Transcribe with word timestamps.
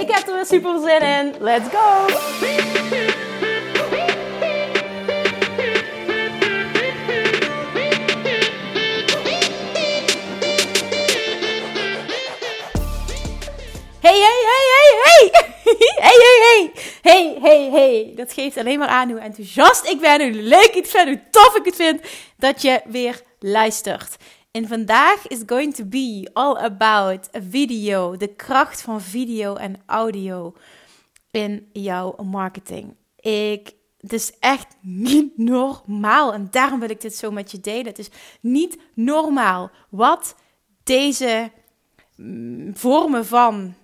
Ik 0.00 0.10
heb 0.10 0.28
er 0.28 0.34
weer 0.34 0.46
super 0.46 0.80
zin 0.80 1.00
in. 1.00 1.34
Let's 1.40 1.68
go! 1.68 2.06
Hey, 14.00 14.20
hey, 14.20 14.42
hey, 14.50 14.66
hey, 14.74 15.00
hey! 15.04 15.30
Hey, 16.06 16.18
hey, 16.22 16.38
hey! 16.42 16.72
Hey, 17.02 17.38
hey, 17.40 17.70
hey! 17.70 18.12
Dat 18.16 18.32
geeft 18.32 18.56
alleen 18.56 18.78
maar 18.78 18.88
aan 18.88 19.10
hoe 19.10 19.20
enthousiast 19.20 19.86
ik 19.88 20.00
ben, 20.00 20.20
hoe 20.20 20.42
leuk 20.42 20.64
ik 20.64 20.74
het 20.74 20.88
vind, 20.88 21.08
hoe 21.08 21.20
tof 21.30 21.56
ik 21.56 21.64
het 21.64 21.76
vind 21.76 22.00
dat 22.36 22.62
je 22.62 22.80
weer 22.84 23.22
luistert. 23.38 24.16
En 24.56 24.68
vandaag 24.68 25.26
is 25.26 25.42
going 25.46 25.74
to 25.74 25.84
be 25.84 26.30
all 26.32 26.56
about 26.56 27.28
video, 27.32 28.16
de 28.16 28.34
kracht 28.34 28.82
van 28.82 29.00
video 29.00 29.54
en 29.54 29.76
audio 29.86 30.54
in 31.30 31.68
jouw 31.72 32.14
marketing. 32.22 32.94
Ik, 33.20 33.72
het 34.00 34.12
is 34.12 34.32
echt 34.38 34.76
niet 34.80 35.38
normaal 35.38 36.32
en 36.32 36.48
daarom 36.50 36.80
wil 36.80 36.90
ik 36.90 37.00
dit 37.00 37.14
zo 37.14 37.30
met 37.30 37.50
je 37.50 37.60
delen. 37.60 37.86
Het 37.86 37.98
is 37.98 38.10
niet 38.40 38.78
normaal 38.94 39.70
wat 39.90 40.34
deze 40.82 41.50
mm, 42.16 42.76
vormen 42.76 43.26
van 43.26 43.74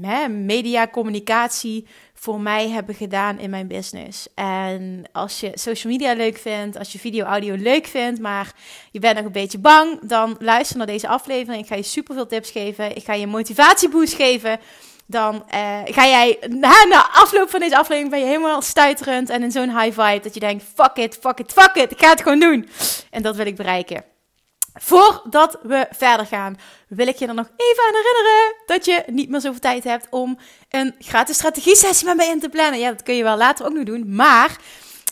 hè, 0.00 0.28
media, 0.28 0.88
communicatie 0.88 1.86
voor 2.20 2.40
mij 2.40 2.68
hebben 2.68 2.94
gedaan 2.94 3.38
in 3.38 3.50
mijn 3.50 3.66
business. 3.66 4.26
En 4.34 5.04
als 5.12 5.40
je 5.40 5.50
social 5.54 5.92
media 5.92 6.12
leuk 6.12 6.38
vindt, 6.38 6.78
als 6.78 6.92
je 6.92 6.98
video, 6.98 7.24
audio 7.24 7.54
leuk 7.54 7.86
vindt, 7.86 8.20
maar 8.20 8.52
je 8.90 8.98
bent 8.98 9.16
nog 9.16 9.24
een 9.24 9.32
beetje 9.32 9.58
bang, 9.58 9.98
dan 10.02 10.36
luister 10.38 10.76
naar 10.76 10.86
deze 10.86 11.08
aflevering. 11.08 11.62
Ik 11.62 11.68
ga 11.68 11.74
je 11.74 11.82
super 11.82 12.14
veel 12.14 12.26
tips 12.26 12.50
geven. 12.50 12.96
Ik 12.96 13.04
ga 13.04 13.14
je 13.14 13.26
motivatieboost 13.26 14.14
geven. 14.14 14.60
Dan 15.06 15.34
uh, 15.34 15.78
ga 15.84 16.06
jij 16.06 16.38
na, 16.48 16.84
na 16.84 17.10
afloop 17.12 17.50
van 17.50 17.60
deze 17.60 17.78
aflevering 17.78 18.10
ben 18.10 18.20
je 18.20 18.26
helemaal 18.26 18.62
stuiterend 18.62 19.30
en 19.30 19.42
in 19.42 19.50
zo'n 19.50 19.78
high 19.78 20.00
vibe 20.00 20.20
dat 20.22 20.34
je 20.34 20.40
denkt: 20.40 20.64
fuck 20.74 20.96
it, 20.96 21.18
fuck 21.20 21.38
it, 21.38 21.52
fuck 21.52 21.74
it, 21.74 21.90
ik 21.90 21.98
ga 21.98 22.10
het 22.10 22.22
gewoon 22.22 22.40
doen. 22.40 22.68
En 23.10 23.22
dat 23.22 23.36
wil 23.36 23.46
ik 23.46 23.56
bereiken. 23.56 24.04
Voordat 24.74 25.58
we 25.62 25.86
verder 25.90 26.26
gaan, 26.26 26.58
wil 26.88 27.06
ik 27.06 27.16
je 27.16 27.26
er 27.26 27.34
nog 27.34 27.50
even 27.56 27.84
aan 27.86 27.94
herinneren 27.94 28.54
dat 28.66 28.84
je 28.84 29.02
niet 29.06 29.28
meer 29.28 29.40
zoveel 29.40 29.60
tijd 29.60 29.84
hebt 29.84 30.06
om 30.10 30.38
een 30.68 30.94
gratis 30.98 31.36
strategie-sessie 31.36 32.06
met 32.06 32.16
mij 32.16 32.28
in 32.28 32.40
te 32.40 32.48
plannen. 32.48 32.80
Ja, 32.80 32.90
dat 32.90 33.02
kun 33.02 33.14
je 33.14 33.22
wel 33.22 33.36
later 33.36 33.66
ook 33.66 33.72
nog 33.72 33.84
doen. 33.84 34.14
Maar 34.14 34.56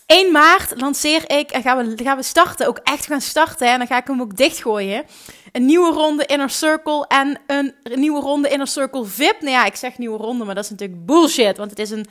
1 0.07 0.33
maart 0.33 0.81
lanceer 0.81 1.31
ik 1.31 1.51
en 1.51 1.63
gaan 1.63 1.87
we, 1.87 2.05
gaan 2.05 2.17
we 2.17 2.23
starten, 2.23 2.67
ook 2.67 2.81
echt 2.83 3.07
gaan 3.07 3.21
starten. 3.21 3.69
En 3.69 3.79
dan 3.79 3.87
ga 3.87 3.97
ik 3.97 4.07
hem 4.07 4.21
ook 4.21 4.37
dichtgooien. 4.37 5.05
Een 5.53 5.67
nieuwe 5.67 5.93
ronde 5.93 6.27
Inner 6.27 6.51
Circle 6.51 7.07
en 7.07 7.41
een 7.47 7.75
nieuwe 7.95 8.21
ronde 8.21 8.49
Inner 8.49 8.67
Circle 8.67 9.05
VIP. 9.05 9.41
Nou 9.41 9.53
ja, 9.53 9.65
ik 9.65 9.77
zeg 9.77 9.99
nieuwe 9.99 10.19
ronde, 10.19 10.45
maar 10.45 10.55
dat 10.55 10.65
is 10.65 10.71
natuurlijk 10.71 11.07
bullshit. 11.07 11.57
Want 11.57 11.71
het 11.71 11.79
is 11.79 11.91
een 11.91 12.07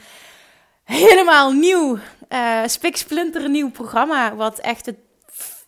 helemaal 0.84 1.52
nieuw, 1.52 1.98
uh, 2.30 2.62
spiksplinter 2.66 3.50
nieuw 3.50 3.72
programma. 3.72 4.36
Wat 4.36 4.60
echt 4.60 4.86
het 4.86 4.98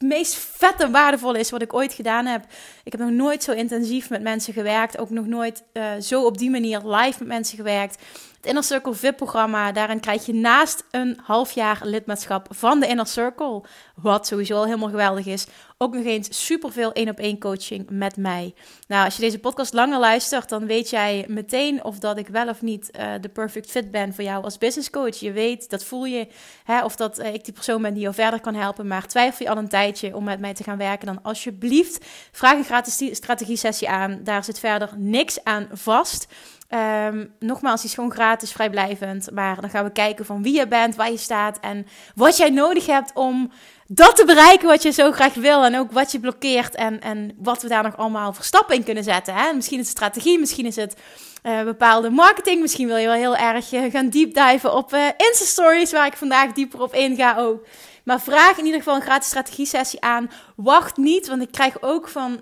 meest 0.04 0.36
vette 0.36 0.84
en 0.84 0.92
waardevolle 0.92 1.40
is 1.40 1.50
wat 1.50 1.62
ik 1.62 1.74
ooit 1.74 1.94
gedaan 1.94 2.26
heb. 2.26 2.46
Ik 2.84 2.92
heb 2.92 3.02
nog 3.02 3.12
nooit 3.12 3.44
zo 3.44 3.52
intensief 3.52 4.10
met 4.10 4.22
mensen 4.22 4.54
gewerkt. 4.54 4.98
Ook 4.98 5.10
nog 5.10 5.26
nooit 5.26 5.64
uh, 5.74 5.84
zo 6.02 6.26
op 6.26 6.38
die 6.38 6.50
manier 6.50 6.80
live 6.86 7.16
met 7.20 7.28
mensen 7.28 7.58
gewerkt. 7.58 7.98
Het 8.36 8.46
Inner 8.46 8.64
Circle 8.64 8.94
VIP-programma, 8.94 9.72
daarin 9.72 10.00
krijg 10.00 10.26
je 10.26 10.34
naast 10.34 10.84
een 10.92 11.20
half 11.24 11.52
jaar 11.52 11.80
lidmaatschap 11.84 12.48
van 12.50 12.80
de 12.80 12.88
Inner 12.88 13.08
Circle, 13.08 13.64
wat 13.96 14.28
sowieso 14.28 14.56
al 14.56 14.66
helemaal 14.66 14.90
geweldig 14.90 15.26
is, 15.26 15.48
ook 15.82 15.94
nog 15.94 16.06
eens 16.06 16.46
superveel 16.46 16.94
één 16.94 17.10
op 17.10 17.20
één 17.20 17.40
coaching 17.40 17.90
met 17.90 18.18
mij. 18.18 18.54
Nou, 18.88 19.06
als 19.06 19.16
je 19.16 19.22
deze 19.22 19.40
podcast 19.40 19.74
langer 19.74 20.00
luistert, 20.00 20.50
dan 20.50 20.66
weet 20.66 20.90
jij 20.90 21.26
meteen 21.28 21.84
of 21.84 22.00
dat 22.00 22.18
ik 22.18 22.28
wel 22.28 22.48
of 22.48 22.62
niet 22.62 22.90
uh, 23.00 23.12
de 23.22 23.30
perfect 23.30 23.72
fit 23.72 23.92
ben 23.92 24.14
voor 24.14 24.24
jou 24.24 24.44
als 24.44 24.58
business 24.58 24.90
coach. 24.90 25.16
Je 25.16 25.32
weet, 25.32 25.70
dat 25.70 25.84
voel 25.84 26.06
je, 26.06 26.28
hè, 26.64 26.84
of 26.84 26.96
dat 26.96 27.20
uh, 27.20 27.34
ik 27.34 27.46
die 27.46 27.54
persoon 27.54 27.82
ben 27.82 27.94
die 27.94 28.02
jou 28.02 28.14
verder 28.14 28.40
kan 28.40 28.56
helpen. 28.56 28.88
Maar 28.88 29.08
twijfel 29.08 29.46
je 29.46 29.52
al 29.52 29.58
een 29.58 29.70
tijdje 29.70 30.16
om 30.16 30.24
met 30.24 30.40
mij 30.40 30.54
te 30.54 30.64
gaan 30.64 30.78
werken, 30.78 31.06
dan 31.06 31.24
alsjeblieft 31.24 32.06
vraag 32.32 32.58
een 32.58 32.64
gratis 32.64 33.16
strategie 33.16 33.58
sessie 33.58 33.90
aan. 33.90 34.20
Daar 34.24 34.44
zit 34.44 34.60
verder 34.60 34.90
niks 34.98 35.44
aan 35.44 35.68
vast. 35.72 36.28
Um, 36.74 37.34
nogmaals, 37.40 37.82
die 37.82 37.90
is 37.90 37.96
gewoon 37.96 38.12
gratis, 38.12 38.52
vrijblijvend. 38.52 39.32
Maar 39.32 39.62
dan 39.62 39.70
gaan 39.70 39.84
we 39.84 39.92
kijken 39.92 40.26
van 40.26 40.44
wie 40.44 40.56
je 40.56 40.68
bent, 40.68 40.96
waar 40.96 41.12
je 41.12 41.18
staat 41.18 41.60
en 41.60 41.86
wat 42.16 42.38
jij 42.38 42.50
nodig 42.50 42.86
hebt 42.86 43.12
om 43.14 43.52
dat 43.92 44.16
te 44.16 44.26
bereiken 44.26 44.68
wat 44.68 44.84
je 44.84 44.92
zo 44.92 45.12
graag 45.12 45.34
wil. 45.34 45.64
En 45.64 45.78
ook 45.78 45.92
wat 45.92 46.12
je 46.12 46.20
blokkeert 46.20 46.76
en, 46.76 47.02
en 47.02 47.36
wat 47.38 47.62
we 47.62 47.68
daar 47.68 47.84
nog 47.84 47.98
allemaal 47.98 48.34
voor 48.34 48.44
stappen 48.44 48.76
in 48.76 48.84
kunnen 48.84 49.04
zetten. 49.04 49.34
Hè? 49.34 49.54
Misschien 49.54 49.80
is 49.80 49.88
het 49.88 49.98
strategie, 49.98 50.40
misschien 50.40 50.66
is 50.66 50.76
het 50.76 50.96
uh, 51.44 51.64
bepaalde 51.64 52.10
marketing. 52.10 52.62
Misschien 52.62 52.88
wil 52.88 52.98
je 52.98 53.08
wel 53.08 53.16
heel 53.16 53.36
erg 53.36 53.72
uh, 53.74 53.92
gaan 53.92 54.10
deep 54.10 54.34
diven 54.34 54.76
op 54.76 54.94
uh, 54.94 55.06
Insta-stories, 55.18 55.92
waar 55.92 56.06
ik 56.06 56.18
vandaag 56.18 56.54
dieper 56.54 56.82
op 56.82 56.94
inga 56.94 57.38
ook. 57.38 57.66
Maar 58.04 58.22
vraag 58.22 58.58
in 58.58 58.66
ieder 58.66 58.80
geval 58.80 58.96
een 58.96 59.02
gratis 59.02 59.28
strategie-sessie 59.28 60.02
aan. 60.02 60.32
Wacht 60.56 60.98
niet, 60.98 61.28
want 61.28 61.42
ik 61.42 61.52
krijg 61.52 61.82
ook 61.82 62.08
van 62.08 62.42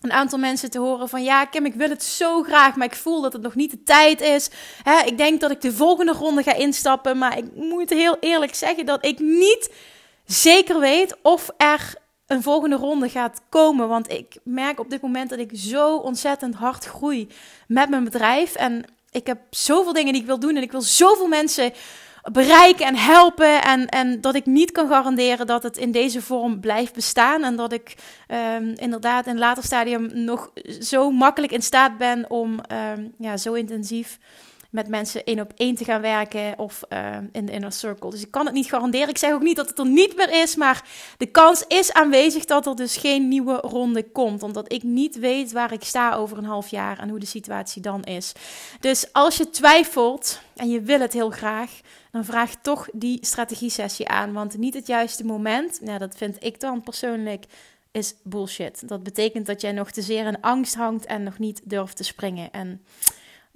een 0.00 0.12
aantal 0.12 0.38
mensen 0.38 0.70
te 0.70 0.78
horen 0.78 1.08
van 1.08 1.24
ja, 1.24 1.44
Kim, 1.44 1.64
ik 1.66 1.74
wil 1.74 1.88
het 1.88 2.02
zo 2.02 2.42
graag, 2.42 2.76
maar 2.76 2.86
ik 2.86 2.96
voel 2.96 3.20
dat 3.20 3.32
het 3.32 3.42
nog 3.42 3.54
niet 3.54 3.70
de 3.70 3.82
tijd 3.82 4.20
is. 4.20 4.50
Hè, 4.82 5.04
ik 5.06 5.18
denk 5.18 5.40
dat 5.40 5.50
ik 5.50 5.60
de 5.60 5.72
volgende 5.72 6.12
ronde 6.12 6.42
ga 6.42 6.54
instappen, 6.54 7.18
maar 7.18 7.38
ik 7.38 7.44
moet 7.54 7.90
heel 7.90 8.16
eerlijk 8.20 8.54
zeggen 8.54 8.86
dat 8.86 9.04
ik 9.04 9.18
niet 9.18 9.70
zeker 10.28 10.80
weet 10.80 11.16
of 11.22 11.50
er 11.56 11.94
een 12.26 12.42
volgende 12.42 12.76
ronde 12.76 13.08
gaat 13.08 13.40
komen. 13.48 13.88
Want 13.88 14.12
ik 14.12 14.36
merk 14.44 14.80
op 14.80 14.90
dit 14.90 15.02
moment 15.02 15.30
dat 15.30 15.38
ik 15.38 15.50
zo 15.54 15.96
ontzettend 15.96 16.54
hard 16.54 16.84
groei 16.84 17.28
met 17.66 17.88
mijn 17.88 18.04
bedrijf. 18.04 18.54
En 18.54 18.84
ik 19.10 19.26
heb 19.26 19.38
zoveel 19.50 19.92
dingen 19.92 20.12
die 20.12 20.20
ik 20.20 20.28
wil 20.28 20.38
doen 20.38 20.56
en 20.56 20.62
ik 20.62 20.70
wil 20.70 20.82
zoveel 20.82 21.28
mensen 21.28 21.72
bereiken 22.32 22.86
en 22.86 22.96
helpen. 22.96 23.62
En, 23.62 23.88
en 23.88 24.20
dat 24.20 24.34
ik 24.34 24.46
niet 24.46 24.72
kan 24.72 24.88
garanderen 24.88 25.46
dat 25.46 25.62
het 25.62 25.76
in 25.76 25.92
deze 25.92 26.22
vorm 26.22 26.60
blijft 26.60 26.94
bestaan. 26.94 27.44
En 27.44 27.56
dat 27.56 27.72
ik 27.72 27.94
um, 28.56 28.74
inderdaad 28.76 29.26
in 29.26 29.38
later 29.38 29.62
stadium 29.62 30.10
nog 30.12 30.50
zo 30.80 31.10
makkelijk 31.10 31.52
in 31.52 31.62
staat 31.62 31.98
ben 31.98 32.30
om 32.30 32.60
um, 32.72 33.14
ja, 33.18 33.36
zo 33.36 33.52
intensief 33.52 34.18
met 34.70 34.88
mensen 34.88 35.24
één 35.24 35.40
op 35.40 35.52
één 35.56 35.74
te 35.74 35.84
gaan 35.84 36.00
werken 36.00 36.58
of 36.58 36.82
uh, 36.88 37.16
in 37.32 37.46
de 37.46 37.52
inner 37.52 37.72
circle. 37.72 38.10
Dus 38.10 38.22
ik 38.22 38.30
kan 38.30 38.44
het 38.44 38.54
niet 38.54 38.66
garanderen. 38.66 39.08
Ik 39.08 39.18
zeg 39.18 39.32
ook 39.32 39.42
niet 39.42 39.56
dat 39.56 39.68
het 39.68 39.78
er 39.78 39.86
niet 39.86 40.16
meer 40.16 40.42
is, 40.42 40.56
maar 40.56 40.84
de 41.16 41.26
kans 41.26 41.64
is 41.68 41.92
aanwezig 41.92 42.44
dat 42.44 42.66
er 42.66 42.76
dus 42.76 42.96
geen 42.96 43.28
nieuwe 43.28 43.54
ronde 43.54 44.10
komt, 44.10 44.42
omdat 44.42 44.72
ik 44.72 44.82
niet 44.82 45.18
weet 45.18 45.52
waar 45.52 45.72
ik 45.72 45.84
sta 45.84 46.14
over 46.14 46.38
een 46.38 46.44
half 46.44 46.68
jaar 46.68 46.98
en 46.98 47.08
hoe 47.08 47.18
de 47.18 47.26
situatie 47.26 47.82
dan 47.82 48.04
is. 48.04 48.32
Dus 48.80 49.12
als 49.12 49.36
je 49.36 49.50
twijfelt 49.50 50.40
en 50.56 50.70
je 50.70 50.80
wil 50.80 51.00
het 51.00 51.12
heel 51.12 51.30
graag, 51.30 51.70
dan 52.12 52.24
vraag 52.24 52.54
toch 52.62 52.88
die 52.92 53.18
strategie-sessie 53.20 54.08
aan, 54.08 54.32
want 54.32 54.58
niet 54.58 54.74
het 54.74 54.86
juiste 54.86 55.24
moment. 55.24 55.80
Nou, 55.80 55.98
dat 55.98 56.16
vind 56.16 56.36
ik 56.44 56.60
dan 56.60 56.82
persoonlijk 56.82 57.44
is 57.92 58.14
bullshit. 58.22 58.88
Dat 58.88 59.02
betekent 59.02 59.46
dat 59.46 59.60
jij 59.60 59.72
nog 59.72 59.90
te 59.90 60.02
zeer 60.02 60.26
in 60.26 60.40
angst 60.40 60.74
hangt 60.74 61.06
en 61.06 61.22
nog 61.22 61.38
niet 61.38 61.60
durft 61.64 61.96
te 61.96 62.04
springen. 62.04 62.50
En 62.52 62.82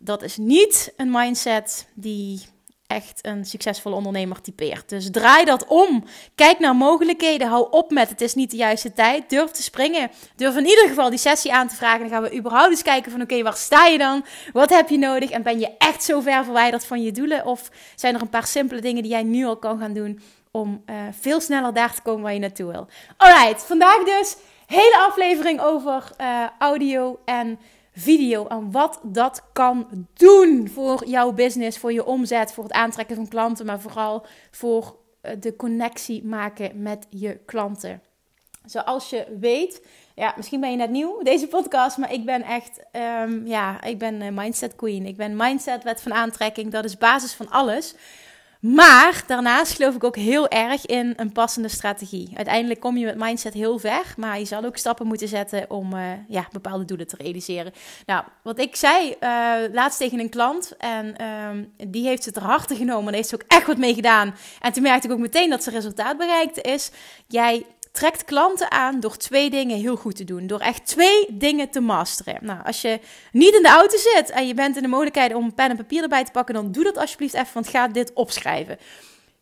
dat 0.04 0.22
is 0.22 0.36
niet 0.36 0.92
een 0.96 1.10
mindset 1.10 1.86
die 1.94 2.40
echt 2.86 3.18
een 3.22 3.44
succesvolle 3.44 3.96
ondernemer 3.96 4.40
typeert. 4.40 4.88
Dus 4.88 5.10
draai 5.10 5.44
dat 5.44 5.66
om. 5.66 6.04
Kijk 6.34 6.58
naar 6.58 6.76
mogelijkheden. 6.76 7.48
Hou 7.48 7.66
op 7.70 7.90
met 7.90 8.08
het 8.08 8.20
is 8.20 8.34
niet 8.34 8.50
de 8.50 8.56
juiste 8.56 8.92
tijd. 8.92 9.30
Durf 9.30 9.50
te 9.50 9.62
springen. 9.62 10.10
Durf 10.36 10.56
in 10.56 10.66
ieder 10.66 10.88
geval 10.88 11.10
die 11.10 11.18
sessie 11.18 11.52
aan 11.52 11.68
te 11.68 11.76
vragen. 11.76 12.00
Dan 12.00 12.08
gaan 12.08 12.22
we 12.22 12.36
überhaupt 12.36 12.70
eens 12.70 12.82
kijken 12.82 13.10
van 13.10 13.22
oké, 13.22 13.42
waar 13.42 13.56
sta 13.56 13.86
je 13.86 13.98
dan? 13.98 14.24
Wat 14.52 14.70
heb 14.70 14.88
je 14.88 14.98
nodig? 14.98 15.30
En 15.30 15.42
ben 15.42 15.58
je 15.58 15.70
echt 15.78 16.04
zo 16.04 16.20
ver 16.20 16.44
verwijderd 16.44 16.84
van 16.84 17.02
je 17.02 17.12
doelen? 17.12 17.46
Of 17.46 17.70
zijn 17.94 18.14
er 18.14 18.20
een 18.20 18.28
paar 18.28 18.46
simpele 18.46 18.80
dingen 18.80 19.02
die 19.02 19.12
jij 19.12 19.22
nu 19.22 19.44
al 19.44 19.56
kan 19.56 19.78
gaan 19.78 19.92
doen 19.92 20.20
om 20.50 20.82
uh, 20.86 20.96
veel 21.20 21.40
sneller 21.40 21.74
daar 21.74 21.94
te 21.94 22.02
komen 22.02 22.22
waar 22.22 22.34
je 22.34 22.38
naartoe 22.38 22.70
wil? 22.70 22.86
Alright, 23.16 23.62
vandaag 23.62 24.04
dus 24.04 24.36
hele 24.66 25.04
aflevering 25.08 25.60
over 25.60 26.10
uh, 26.20 26.46
audio 26.58 27.20
en 27.24 27.58
video 27.92 28.46
en 28.46 28.70
wat 28.70 29.00
dat 29.02 29.42
kan 29.52 30.06
doen 30.14 30.68
voor 30.68 31.06
jouw 31.06 31.32
business, 31.32 31.78
voor 31.78 31.92
je 31.92 32.04
omzet, 32.04 32.52
voor 32.52 32.64
het 32.64 32.72
aantrekken 32.72 33.16
van 33.16 33.28
klanten, 33.28 33.66
maar 33.66 33.80
vooral 33.80 34.26
voor 34.50 34.96
eh, 35.20 35.32
de 35.40 35.56
connectie 35.56 36.24
maken 36.24 36.82
met 36.82 37.06
je 37.10 37.38
klanten. 37.46 38.02
Zoals 38.64 39.10
je 39.10 39.36
weet, 39.40 39.86
ja, 40.14 40.34
misschien 40.36 40.60
ben 40.60 40.70
je 40.70 40.76
net 40.76 40.90
nieuw, 40.90 41.22
deze 41.32 41.48
podcast, 41.48 41.96
maar 41.96 42.12
ik 42.12 42.24
ben 42.24 42.42
echt, 42.42 42.80
um, 43.22 43.46
ja, 43.46 43.82
ik 43.82 43.98
ben 43.98 44.20
een 44.20 44.34
mindset 44.34 44.76
queen. 44.76 45.06
Ik 45.06 45.16
ben 45.16 45.36
mindset, 45.36 45.82
wet 45.82 46.02
van 46.02 46.12
aantrekking, 46.12 46.70
dat 46.70 46.84
is 46.84 46.98
basis 46.98 47.32
van 47.32 47.50
alles. 47.50 47.94
Maar 48.62 49.22
daarnaast 49.26 49.72
geloof 49.72 49.94
ik 49.94 50.04
ook 50.04 50.16
heel 50.16 50.48
erg 50.48 50.86
in 50.86 51.12
een 51.16 51.32
passende 51.32 51.68
strategie. 51.68 52.32
Uiteindelijk 52.36 52.80
kom 52.80 52.96
je 52.96 53.04
met 53.04 53.18
mindset 53.18 53.54
heel 53.54 53.78
ver, 53.78 54.14
maar 54.16 54.38
je 54.38 54.44
zal 54.44 54.64
ook 54.64 54.76
stappen 54.76 55.06
moeten 55.06 55.28
zetten 55.28 55.70
om 55.70 55.94
uh, 55.94 56.02
ja, 56.28 56.48
bepaalde 56.52 56.84
doelen 56.84 57.06
te 57.06 57.16
realiseren. 57.18 57.72
Nou, 58.06 58.24
wat 58.42 58.58
ik 58.58 58.76
zei 58.76 59.08
uh, 59.08 59.54
laatst 59.72 59.98
tegen 59.98 60.18
een 60.18 60.28
klant, 60.28 60.76
en 60.76 61.26
um, 61.26 61.72
die 61.90 62.06
heeft 62.06 62.24
het 62.24 62.36
er 62.36 62.42
harte 62.42 62.76
genomen 62.76 63.08
en 63.08 63.14
heeft 63.14 63.28
ze 63.28 63.34
ook 63.34 63.44
echt 63.48 63.66
wat 63.66 63.78
mee 63.78 63.94
gedaan. 63.94 64.34
En 64.60 64.72
toen 64.72 64.82
merkte 64.82 65.06
ik 65.06 65.12
ook 65.12 65.18
meteen 65.18 65.50
dat 65.50 65.62
ze 65.62 65.70
resultaat 65.70 66.16
bereikte, 66.18 66.60
is 66.60 66.90
jij 67.26 67.66
trekt 67.92 68.24
klanten 68.24 68.70
aan 68.70 69.00
door 69.00 69.16
twee 69.16 69.50
dingen 69.50 69.78
heel 69.78 69.96
goed 69.96 70.16
te 70.16 70.24
doen. 70.24 70.46
Door 70.46 70.60
echt 70.60 70.86
twee 70.86 71.26
dingen 71.30 71.70
te 71.70 71.80
masteren. 71.80 72.38
Nou, 72.40 72.64
als 72.64 72.80
je 72.80 73.00
niet 73.32 73.54
in 73.54 73.62
de 73.62 73.68
auto 73.68 73.96
zit 73.96 74.30
en 74.30 74.46
je 74.46 74.54
bent 74.54 74.76
in 74.76 74.82
de 74.82 74.88
mogelijkheid 74.88 75.34
om 75.34 75.54
pen 75.54 75.70
en 75.70 75.76
papier 75.76 76.02
erbij 76.02 76.24
te 76.24 76.30
pakken, 76.30 76.54
dan 76.54 76.72
doe 76.72 76.84
dat 76.84 76.96
alsjeblieft 76.96 77.34
even, 77.34 77.54
want 77.54 77.68
ga 77.68 77.88
dit 77.88 78.12
opschrijven. 78.12 78.78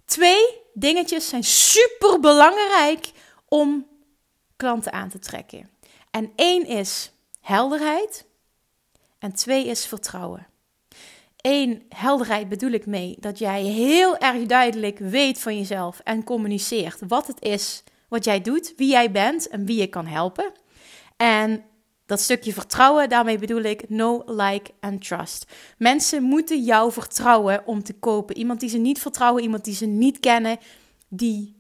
Twee 0.05 0.61
dingetjes 0.75 1.29
zijn 1.29 1.45
super 1.45 2.21
belangrijk 2.21 3.11
om 3.49 3.87
klanten 4.57 4.93
aan 4.93 5.09
te 5.09 5.19
trekken. 5.19 5.71
En 6.11 6.33
één 6.37 6.67
is 6.67 7.13
helderheid 7.41 8.27
en 9.19 9.33
twee 9.33 9.67
is 9.67 9.87
vertrouwen. 9.87 10.47
Eén, 11.37 11.83
helderheid 11.89 12.49
bedoel 12.49 12.71
ik 12.71 12.87
mee 12.87 13.17
dat 13.21 13.39
jij 13.39 13.63
heel 13.63 14.17
erg 14.19 14.47
duidelijk 14.47 14.99
weet 14.99 15.41
van 15.41 15.57
jezelf 15.57 16.01
en 16.05 16.25
communiceert 16.25 17.01
wat 17.09 17.27
het 17.27 17.43
is 17.43 17.83
wat 18.11 18.25
jij 18.25 18.41
doet, 18.41 18.73
wie 18.77 18.91
jij 18.91 19.11
bent 19.11 19.49
en 19.49 19.65
wie 19.65 19.81
je 19.81 19.87
kan 19.87 20.07
helpen. 20.07 20.53
En 21.17 21.65
dat 22.07 22.21
stukje 22.21 22.53
vertrouwen, 22.53 23.09
daarmee 23.09 23.39
bedoel 23.39 23.63
ik 23.63 23.89
no, 23.89 24.23
like 24.27 24.71
en 24.81 24.99
trust. 24.99 25.47
Mensen 25.79 26.23
moeten 26.23 26.63
jou 26.63 26.93
vertrouwen 26.93 27.67
om 27.67 27.83
te 27.83 27.93
kopen. 27.93 28.37
Iemand 28.37 28.61
die 28.61 28.69
ze 28.69 28.79
niet 28.79 28.99
vertrouwen, 29.01 29.43
iemand 29.43 29.65
die 29.65 29.75
ze 29.75 29.87
niet 29.87 30.21
kennen, 30.21 30.59
die, 31.09 31.57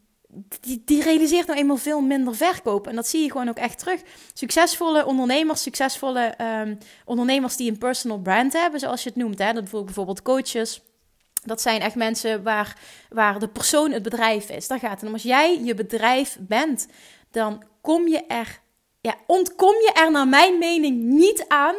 die, 0.60 0.82
die 0.84 1.02
realiseert 1.02 1.46
nou 1.46 1.58
eenmaal 1.58 1.76
veel 1.76 2.00
minder 2.00 2.36
verkoop. 2.36 2.86
En 2.86 2.94
dat 2.94 3.06
zie 3.06 3.22
je 3.22 3.30
gewoon 3.30 3.48
ook 3.48 3.56
echt 3.56 3.78
terug. 3.78 4.00
Succesvolle 4.32 5.06
ondernemers, 5.06 5.62
succesvolle 5.62 6.34
um, 6.62 6.78
ondernemers 7.04 7.56
die 7.56 7.70
een 7.70 7.78
personal 7.78 8.18
brand 8.18 8.52
hebben, 8.52 8.80
zoals 8.80 9.02
je 9.02 9.08
het 9.08 9.18
noemt. 9.18 9.38
Hè? 9.38 9.52
Dat 9.52 9.70
bijvoorbeeld 9.70 10.22
coaches 10.22 10.82
dat 11.42 11.60
zijn 11.60 11.80
echt 11.80 11.94
mensen 11.94 12.42
waar, 12.42 12.76
waar 13.08 13.38
de 13.38 13.48
persoon 13.48 13.92
het 13.92 14.02
bedrijf 14.02 14.50
is. 14.50 14.68
Daar 14.68 14.78
gaat 14.78 15.00
het 15.00 15.08
om. 15.08 15.12
Als 15.12 15.22
jij 15.22 15.60
je 15.62 15.74
bedrijf 15.74 16.36
bent, 16.40 16.86
dan 17.30 17.62
kom 17.80 18.08
je 18.08 18.26
er, 18.26 18.60
ja, 19.00 19.14
ontkom 19.26 19.74
je 19.74 19.92
er 19.94 20.10
naar 20.10 20.28
mijn 20.28 20.58
mening 20.58 21.02
niet 21.02 21.44
aan 21.48 21.74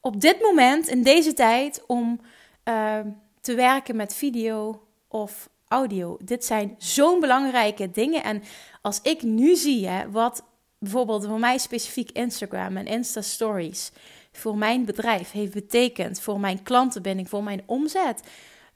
op 0.00 0.20
dit 0.20 0.40
moment, 0.40 0.88
in 0.88 1.02
deze 1.02 1.32
tijd, 1.32 1.82
om 1.86 2.20
uh, 2.64 2.98
te 3.40 3.54
werken 3.54 3.96
met 3.96 4.14
video 4.14 4.82
of 5.08 5.48
audio. 5.68 6.16
Dit 6.24 6.44
zijn 6.44 6.74
zo'n 6.78 7.20
belangrijke 7.20 7.90
dingen. 7.90 8.22
En 8.22 8.42
als 8.82 9.00
ik 9.02 9.22
nu 9.22 9.56
zie 9.56 9.88
hè, 9.88 10.10
wat 10.10 10.44
bijvoorbeeld 10.78 11.26
voor 11.26 11.38
mij 11.38 11.58
specifiek 11.58 12.10
Instagram 12.10 12.76
en 12.76 12.86
Insta 12.86 13.20
Stories 13.20 13.92
voor 14.32 14.56
mijn 14.56 14.84
bedrijf 14.84 15.30
heeft 15.30 15.52
betekend, 15.52 16.20
voor 16.20 16.40
mijn 16.40 16.62
klantenbinding, 16.62 17.28
voor 17.28 17.42
mijn 17.42 17.62
omzet 17.66 18.22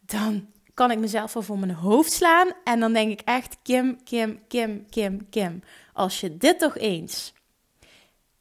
dan 0.06 0.46
kan 0.74 0.90
ik 0.90 0.98
mezelf 0.98 1.32
wel 1.32 1.42
voor 1.42 1.58
mijn 1.58 1.74
hoofd 1.74 2.12
slaan. 2.12 2.48
En 2.64 2.80
dan 2.80 2.92
denk 2.92 3.10
ik 3.10 3.20
echt, 3.20 3.56
Kim, 3.62 4.02
Kim, 4.04 4.40
Kim, 4.48 4.88
Kim, 4.90 5.28
Kim. 5.30 5.62
Als 5.92 6.20
je 6.20 6.36
dit 6.36 6.58
toch 6.58 6.78
eens 6.78 7.34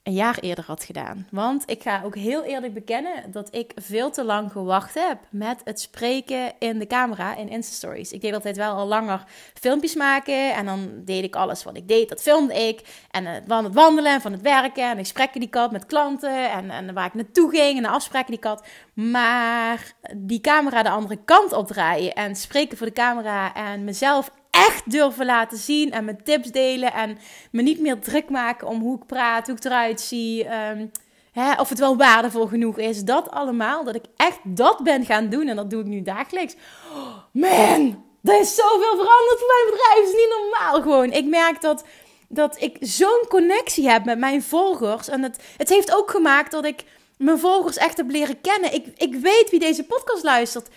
een 0.03 0.13
jaar 0.13 0.37
eerder 0.39 0.63
had 0.67 0.83
gedaan. 0.83 1.27
Want 1.31 1.63
ik 1.65 1.81
ga 1.81 2.01
ook 2.03 2.15
heel 2.15 2.43
eerlijk 2.43 2.73
bekennen 2.73 3.31
dat 3.31 3.55
ik 3.55 3.71
veel 3.75 4.11
te 4.11 4.23
lang 4.23 4.51
gewacht 4.51 4.93
heb 4.93 5.17
met 5.29 5.61
het 5.63 5.79
spreken 5.79 6.53
in 6.59 6.79
de 6.79 6.87
camera 6.87 7.35
in 7.35 7.49
Insta-stories. 7.49 8.11
Ik 8.11 8.21
deed 8.21 8.33
altijd 8.33 8.57
wel 8.57 8.73
al 8.73 8.87
langer 8.87 9.23
filmpjes 9.53 9.95
maken 9.95 10.53
en 10.53 10.65
dan 10.65 11.01
deed 11.05 11.23
ik 11.23 11.35
alles 11.35 11.63
wat 11.63 11.77
ik 11.77 11.87
deed, 11.87 12.09
dat 12.09 12.21
filmde 12.21 12.53
ik. 12.53 13.05
En 13.11 13.23
uh, 13.23 13.31
van 13.47 13.63
het 13.63 13.73
wandelen 13.73 14.13
en 14.13 14.21
van 14.21 14.31
het 14.31 14.41
werken 14.41 14.89
en 14.89 14.97
gesprekken 14.97 15.39
die 15.39 15.49
ik 15.49 15.55
had 15.55 15.71
met 15.71 15.85
klanten 15.85 16.51
en, 16.51 16.69
en 16.69 16.93
waar 16.93 17.05
ik 17.05 17.13
naartoe 17.13 17.49
ging 17.49 17.77
en 17.77 17.83
de 17.83 17.89
afspraken 17.89 18.29
die 18.29 18.37
ik 18.37 18.43
had. 18.43 18.65
Maar 18.93 19.93
die 20.15 20.41
camera 20.41 20.83
de 20.83 20.89
andere 20.89 21.23
kant 21.25 21.53
opdraaien 21.53 22.13
en 22.13 22.35
spreken 22.35 22.77
voor 22.77 22.87
de 22.87 22.93
camera 22.93 23.53
en 23.53 23.83
mezelf 23.83 24.31
echt 24.51 24.91
durven 24.91 25.25
laten 25.25 25.57
zien 25.57 25.91
en 25.91 26.05
mijn 26.05 26.23
tips 26.23 26.51
delen 26.51 26.93
en 26.93 27.17
me 27.51 27.61
niet 27.61 27.79
meer 27.79 27.99
druk 27.99 28.29
maken 28.29 28.67
om 28.67 28.79
hoe 28.81 28.97
ik 28.97 29.05
praat, 29.05 29.47
hoe 29.47 29.55
ik 29.55 29.63
eruit 29.63 30.01
zie, 30.01 30.45
um, 30.45 30.91
hè, 31.31 31.53
of 31.53 31.69
het 31.69 31.79
wel 31.79 31.97
waardevol 31.97 32.47
genoeg 32.47 32.77
is. 32.77 33.03
Dat 33.03 33.31
allemaal, 33.31 33.83
dat 33.83 33.95
ik 33.95 34.05
echt 34.15 34.39
dat 34.43 34.83
ben 34.83 35.05
gaan 35.05 35.29
doen 35.29 35.47
en 35.47 35.55
dat 35.55 35.69
doe 35.69 35.81
ik 35.81 35.87
nu 35.87 36.01
dagelijks. 36.01 36.55
Oh, 36.93 37.17
man, 37.31 38.05
er 38.23 38.39
is 38.39 38.55
zoveel 38.55 38.97
veranderd 38.97 39.39
voor 39.39 39.47
mijn 39.47 39.69
bedrijf. 39.71 39.95
Het 39.95 40.07
is 40.07 40.13
niet 40.13 40.35
normaal 40.39 40.81
gewoon. 40.81 41.11
Ik 41.11 41.25
merk 41.25 41.61
dat, 41.61 41.83
dat 42.27 42.61
ik 42.61 42.77
zo'n 42.79 43.25
connectie 43.29 43.89
heb 43.89 44.05
met 44.05 44.17
mijn 44.17 44.43
volgers 44.43 45.07
en 45.07 45.23
het, 45.23 45.43
het 45.57 45.69
heeft 45.69 45.95
ook 45.95 46.11
gemaakt 46.11 46.51
dat 46.51 46.65
ik 46.65 46.83
mijn 47.17 47.39
volgers 47.39 47.77
echt 47.77 47.97
heb 47.97 48.09
leren 48.09 48.41
kennen. 48.41 48.73
Ik, 48.73 48.85
ik 48.95 49.15
weet 49.15 49.49
wie 49.49 49.59
deze 49.59 49.83
podcast 49.83 50.23
luistert. 50.23 50.67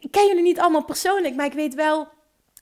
Ik 0.00 0.10
ken 0.10 0.26
jullie 0.26 0.42
niet 0.42 0.60
allemaal 0.60 0.84
persoonlijk, 0.84 1.34
maar 1.34 1.46
ik 1.46 1.52
weet 1.52 1.74
wel 1.74 2.08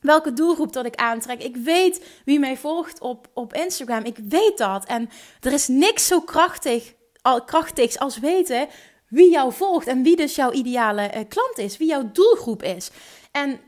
welke 0.02 0.32
doelgroep 0.32 0.72
dat 0.72 0.86
ik 0.86 0.94
aantrek. 0.94 1.42
Ik 1.42 1.56
weet 1.56 2.06
wie 2.24 2.38
mij 2.38 2.56
volgt 2.56 3.00
op, 3.00 3.28
op 3.34 3.54
Instagram. 3.54 4.04
Ik 4.04 4.18
weet 4.28 4.58
dat. 4.58 4.84
En 4.84 5.08
er 5.40 5.52
is 5.52 5.68
niks 5.68 6.06
zo 6.06 6.20
krachtig, 6.20 6.94
krachtigs 7.46 7.98
als 7.98 8.18
weten 8.18 8.68
wie 9.08 9.30
jou 9.30 9.52
volgt 9.52 9.86
en 9.86 10.02
wie 10.02 10.16
dus 10.16 10.34
jouw 10.34 10.52
ideale 10.52 11.02
uh, 11.02 11.20
klant 11.28 11.58
is, 11.58 11.76
wie 11.76 11.88
jouw 11.88 12.10
doelgroep 12.12 12.62
is. 12.62 12.90
En 13.30 13.60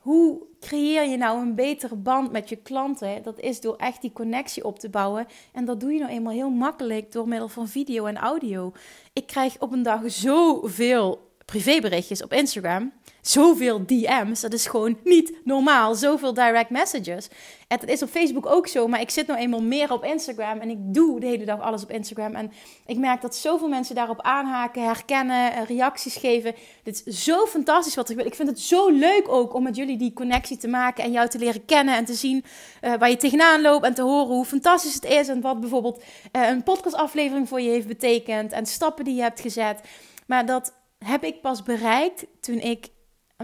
hoe 0.00 0.42
creëer 0.60 1.08
je 1.08 1.16
nou 1.16 1.40
een 1.40 1.54
betere 1.54 1.96
band 1.96 2.32
met 2.32 2.48
je 2.48 2.56
klanten? 2.56 3.22
Dat 3.22 3.40
is 3.40 3.60
door 3.60 3.76
echt 3.76 4.00
die 4.00 4.12
connectie 4.12 4.64
op 4.64 4.78
te 4.78 4.88
bouwen. 4.88 5.26
En 5.52 5.64
dat 5.64 5.80
doe 5.80 5.92
je 5.92 5.98
nou 5.98 6.10
eenmaal 6.10 6.32
heel 6.32 6.50
makkelijk 6.50 7.12
door 7.12 7.28
middel 7.28 7.48
van 7.48 7.68
video 7.68 8.04
en 8.04 8.16
audio. 8.16 8.72
Ik 9.12 9.26
krijg 9.26 9.58
op 9.58 9.72
een 9.72 9.82
dag 9.82 10.00
zoveel 10.06 11.30
privéberichtjes 11.44 12.22
op 12.22 12.32
Instagram. 12.32 12.92
Zoveel 13.22 13.86
DM's, 13.86 14.40
dat 14.40 14.52
is 14.52 14.66
gewoon 14.66 14.98
niet 15.04 15.32
normaal. 15.44 15.94
Zoveel 15.94 16.34
direct 16.34 16.70
messages. 16.70 17.28
En 17.68 17.78
dat 17.78 17.88
is 17.88 18.02
op 18.02 18.08
Facebook 18.08 18.46
ook 18.46 18.66
zo, 18.66 18.86
maar 18.86 19.00
ik 19.00 19.10
zit 19.10 19.26
nou 19.26 19.40
eenmaal 19.40 19.62
meer 19.62 19.92
op 19.92 20.04
Instagram 20.04 20.58
en 20.58 20.70
ik 20.70 20.78
doe 20.80 21.20
de 21.20 21.26
hele 21.26 21.44
dag 21.44 21.60
alles 21.60 21.82
op 21.82 21.90
Instagram. 21.90 22.34
En 22.34 22.52
ik 22.86 22.98
merk 22.98 23.20
dat 23.20 23.36
zoveel 23.36 23.68
mensen 23.68 23.94
daarop 23.94 24.20
aanhaken, 24.20 24.84
herkennen, 24.84 25.52
eh, 25.52 25.64
reacties 25.64 26.16
geven. 26.16 26.54
Dit 26.82 27.02
is 27.04 27.24
zo 27.24 27.46
fantastisch 27.46 27.94
wat 27.94 28.10
ik 28.10 28.16
wil. 28.16 28.26
Ik 28.26 28.34
vind 28.34 28.48
het 28.48 28.60
zo 28.60 28.88
leuk 28.88 29.24
ook 29.28 29.54
om 29.54 29.62
met 29.62 29.76
jullie 29.76 29.96
die 29.96 30.12
connectie 30.12 30.56
te 30.56 30.68
maken 30.68 31.04
en 31.04 31.12
jou 31.12 31.28
te 31.28 31.38
leren 31.38 31.64
kennen 31.64 31.96
en 31.96 32.04
te 32.04 32.14
zien 32.14 32.44
uh, 32.82 32.94
waar 32.94 33.10
je 33.10 33.16
tegenaan 33.16 33.60
loopt 33.60 33.84
en 33.84 33.94
te 33.94 34.02
horen 34.02 34.34
hoe 34.34 34.44
fantastisch 34.44 34.94
het 34.94 35.04
is 35.04 35.28
en 35.28 35.40
wat 35.40 35.60
bijvoorbeeld 35.60 36.02
uh, 36.32 36.48
een 36.48 36.62
podcastaflevering 36.62 37.48
voor 37.48 37.60
je 37.60 37.70
heeft 37.70 37.86
betekend 37.86 38.52
en 38.52 38.66
stappen 38.66 39.04
die 39.04 39.14
je 39.14 39.22
hebt 39.22 39.40
gezet. 39.40 39.80
Maar 40.26 40.46
dat 40.46 40.74
heb 40.98 41.24
ik 41.24 41.40
pas 41.40 41.62
bereikt 41.62 42.26
toen 42.40 42.58
ik 42.58 42.88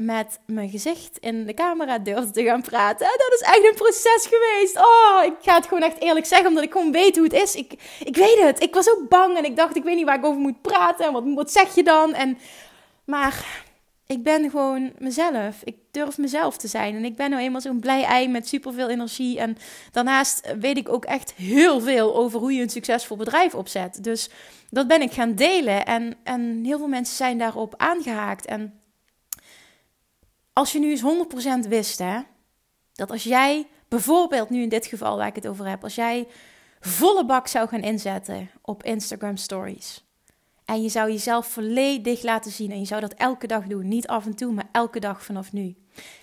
met 0.00 0.38
mijn 0.46 0.68
gezicht 0.68 1.18
in 1.18 1.46
de 1.46 1.54
camera 1.54 1.98
durfde 1.98 2.30
te 2.30 2.44
gaan 2.44 2.62
praten. 2.62 3.06
En 3.06 3.18
dat 3.18 3.40
is 3.40 3.46
echt 3.46 3.64
een 3.64 3.74
proces 3.74 4.28
geweest. 4.30 4.76
Oh, 4.76 5.24
ik 5.24 5.34
ga 5.40 5.54
het 5.54 5.66
gewoon 5.66 5.82
echt 5.82 6.00
eerlijk 6.00 6.26
zeggen, 6.26 6.48
omdat 6.48 6.64
ik 6.64 6.72
gewoon 6.72 6.92
weet 6.92 7.16
hoe 7.16 7.24
het 7.24 7.42
is. 7.42 7.54
Ik, 7.54 7.72
ik 8.04 8.16
weet 8.16 8.38
het. 8.38 8.62
Ik 8.62 8.74
was 8.74 8.90
ook 8.90 9.08
bang 9.08 9.36
en 9.36 9.44
ik 9.44 9.56
dacht, 9.56 9.76
ik 9.76 9.82
weet 9.82 9.96
niet 9.96 10.04
waar 10.04 10.18
ik 10.18 10.24
over 10.24 10.40
moet 10.40 10.62
praten. 10.62 11.06
En 11.06 11.12
wat, 11.12 11.24
wat 11.34 11.52
zeg 11.52 11.74
je 11.74 11.82
dan? 11.82 12.14
En, 12.14 12.38
maar 13.04 13.64
ik 14.06 14.22
ben 14.22 14.50
gewoon 14.50 14.92
mezelf. 14.98 15.60
Ik 15.64 15.76
durf 15.90 16.18
mezelf 16.18 16.56
te 16.56 16.68
zijn. 16.68 16.94
En 16.94 17.04
ik 17.04 17.16
ben 17.16 17.30
nou 17.30 17.42
eenmaal 17.42 17.60
zo'n 17.60 17.80
blij 17.80 18.04
ei 18.04 18.28
met 18.28 18.48
superveel 18.48 18.88
energie. 18.88 19.38
En 19.38 19.56
daarnaast 19.92 20.54
weet 20.60 20.76
ik 20.76 20.88
ook 20.88 21.04
echt 21.04 21.32
heel 21.34 21.80
veel 21.80 22.16
over 22.16 22.40
hoe 22.40 22.52
je 22.52 22.62
een 22.62 22.70
succesvol 22.70 23.16
bedrijf 23.16 23.54
opzet. 23.54 24.04
Dus 24.04 24.30
dat 24.70 24.88
ben 24.88 25.02
ik 25.02 25.12
gaan 25.12 25.34
delen. 25.34 25.86
En, 25.86 26.14
en 26.24 26.64
heel 26.64 26.78
veel 26.78 26.88
mensen 26.88 27.16
zijn 27.16 27.38
daarop 27.38 27.74
aangehaakt. 27.76 28.46
En 28.46 28.80
als 30.58 30.72
je 30.72 30.78
nu 30.78 30.90
eens 30.90 31.64
100% 31.64 31.68
wist, 31.68 31.98
hè, 31.98 32.20
dat 32.92 33.10
als 33.10 33.22
jij 33.22 33.66
bijvoorbeeld 33.88 34.50
nu 34.50 34.62
in 34.62 34.68
dit 34.68 34.86
geval 34.86 35.16
waar 35.16 35.26
ik 35.26 35.34
het 35.34 35.46
over 35.46 35.68
heb, 35.68 35.82
als 35.82 35.94
jij 35.94 36.26
volle 36.80 37.24
bak 37.24 37.46
zou 37.46 37.68
gaan 37.68 37.80
inzetten 37.80 38.50
op 38.62 38.82
Instagram 38.82 39.36
Stories. 39.36 40.04
En 40.64 40.82
je 40.82 40.88
zou 40.88 41.10
jezelf 41.10 41.46
volledig 41.46 42.22
laten 42.22 42.50
zien. 42.50 42.70
En 42.70 42.78
je 42.78 42.84
zou 42.84 43.00
dat 43.00 43.14
elke 43.14 43.46
dag 43.46 43.66
doen. 43.66 43.88
Niet 43.88 44.06
af 44.06 44.26
en 44.26 44.34
toe, 44.34 44.52
maar 44.52 44.68
elke 44.72 45.00
dag 45.00 45.24
vanaf 45.24 45.52
nu. 45.52 45.76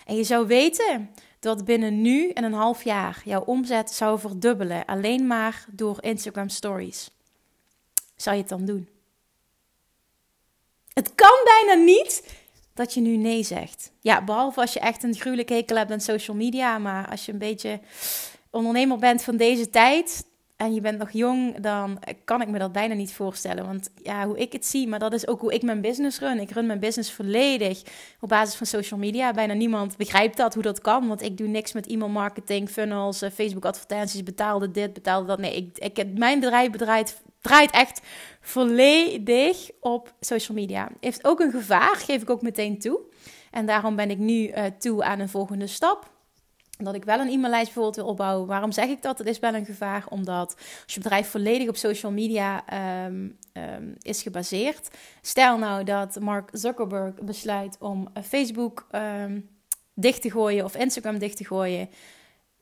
En 0.04 0.16
je 0.16 0.24
zou 0.24 0.46
weten 0.46 1.10
dat 1.40 1.64
binnen 1.64 2.02
nu 2.02 2.30
en 2.30 2.44
een 2.44 2.52
half 2.52 2.84
jaar 2.84 3.22
jouw 3.24 3.40
omzet 3.40 3.90
zou 3.90 4.18
verdubbelen. 4.18 4.84
Alleen 4.84 5.26
maar 5.26 5.66
door 5.70 6.02
Instagram 6.02 6.48
Stories. 6.48 7.10
Zou 8.16 8.36
je 8.36 8.42
het 8.42 8.50
dan 8.50 8.64
doen? 8.64 8.88
Het 10.92 11.14
kan 11.14 11.38
bijna 11.44 11.82
niet 11.82 12.44
dat 12.76 12.94
je 12.94 13.00
nu 13.00 13.16
nee 13.16 13.42
zegt. 13.42 13.92
Ja, 14.00 14.24
behalve 14.24 14.60
als 14.60 14.72
je 14.72 14.80
echt 14.80 15.02
een 15.02 15.14
gruwelijk 15.14 15.48
hekel 15.48 15.76
hebt 15.76 15.90
aan 15.90 16.00
social 16.00 16.36
media. 16.36 16.78
Maar 16.78 17.08
als 17.10 17.26
je 17.26 17.32
een 17.32 17.38
beetje 17.38 17.80
ondernemer 18.50 18.98
bent 18.98 19.22
van 19.22 19.36
deze 19.36 19.70
tijd, 19.70 20.24
en 20.56 20.74
je 20.74 20.80
bent 20.80 20.98
nog 20.98 21.10
jong, 21.10 21.58
dan 21.58 21.98
kan 22.24 22.40
ik 22.40 22.48
me 22.48 22.58
dat 22.58 22.72
bijna 22.72 22.94
niet 22.94 23.12
voorstellen. 23.12 23.66
Want 23.66 23.90
ja, 24.02 24.26
hoe 24.26 24.38
ik 24.38 24.52
het 24.52 24.66
zie, 24.66 24.88
maar 24.88 24.98
dat 24.98 25.12
is 25.12 25.26
ook 25.26 25.40
hoe 25.40 25.54
ik 25.54 25.62
mijn 25.62 25.80
business 25.80 26.18
run. 26.18 26.40
Ik 26.40 26.50
run 26.50 26.66
mijn 26.66 26.80
business 26.80 27.12
volledig 27.12 27.82
op 28.20 28.28
basis 28.28 28.54
van 28.54 28.66
social 28.66 29.00
media. 29.00 29.32
Bijna 29.32 29.52
niemand 29.52 29.96
begrijpt 29.96 30.36
dat, 30.36 30.54
hoe 30.54 30.62
dat 30.62 30.80
kan. 30.80 31.08
Want 31.08 31.22
ik 31.22 31.36
doe 31.36 31.48
niks 31.48 31.72
met 31.72 31.86
e-mail 31.86 32.10
marketing, 32.10 32.68
funnels, 32.68 33.22
eh, 33.22 33.30
Facebook 33.30 33.64
advertenties, 33.64 34.22
betaalde 34.22 34.70
dit, 34.70 34.92
betaalde 34.92 35.26
dat. 35.26 35.38
Nee, 35.38 35.56
ik, 35.56 35.78
ik, 35.98 36.18
mijn 36.18 36.40
bedrijf 36.40 36.70
draait, 36.70 37.22
draait 37.46 37.70
echt 37.70 38.00
volledig 38.40 39.70
op 39.80 40.14
social 40.20 40.56
media. 40.56 40.88
Heeft 41.00 41.24
ook 41.26 41.40
een 41.40 41.50
gevaar, 41.50 41.96
geef 41.96 42.22
ik 42.22 42.30
ook 42.30 42.42
meteen 42.42 42.78
toe. 42.78 43.00
En 43.50 43.66
daarom 43.66 43.96
ben 43.96 44.10
ik 44.10 44.18
nu 44.18 44.48
uh, 44.48 44.64
toe 44.78 45.04
aan 45.04 45.20
een 45.20 45.28
volgende 45.28 45.66
stap 45.66 46.14
dat 46.78 46.94
ik 46.94 47.04
wel 47.04 47.20
een 47.20 47.28
e-maillijst 47.28 47.64
bijvoorbeeld 47.64 47.96
wil 47.96 48.06
opbouwen. 48.06 48.46
Waarom 48.46 48.72
zeg 48.72 48.88
ik 48.88 49.02
dat? 49.02 49.18
Het 49.18 49.26
is 49.26 49.38
wel 49.38 49.54
een 49.54 49.64
gevaar, 49.64 50.04
omdat 50.08 50.54
als 50.84 50.94
je 50.94 51.00
bedrijf 51.00 51.28
volledig 51.28 51.68
op 51.68 51.76
social 51.76 52.12
media 52.12 52.66
ehm, 52.66 53.28
ehm, 53.52 53.92
is 54.00 54.22
gebaseerd. 54.22 54.90
Stel 55.20 55.58
nou 55.58 55.84
dat 55.84 56.20
Mark 56.20 56.48
Zuckerberg 56.52 57.14
besluit 57.14 57.76
om 57.80 58.08
Facebook 58.24 58.86
um, 58.92 59.48
dicht 59.94 60.22
te 60.22 60.30
gooien 60.30 60.64
of 60.64 60.76
Instagram 60.76 61.18
dicht 61.18 61.36
te 61.36 61.44
gooien, 61.44 61.88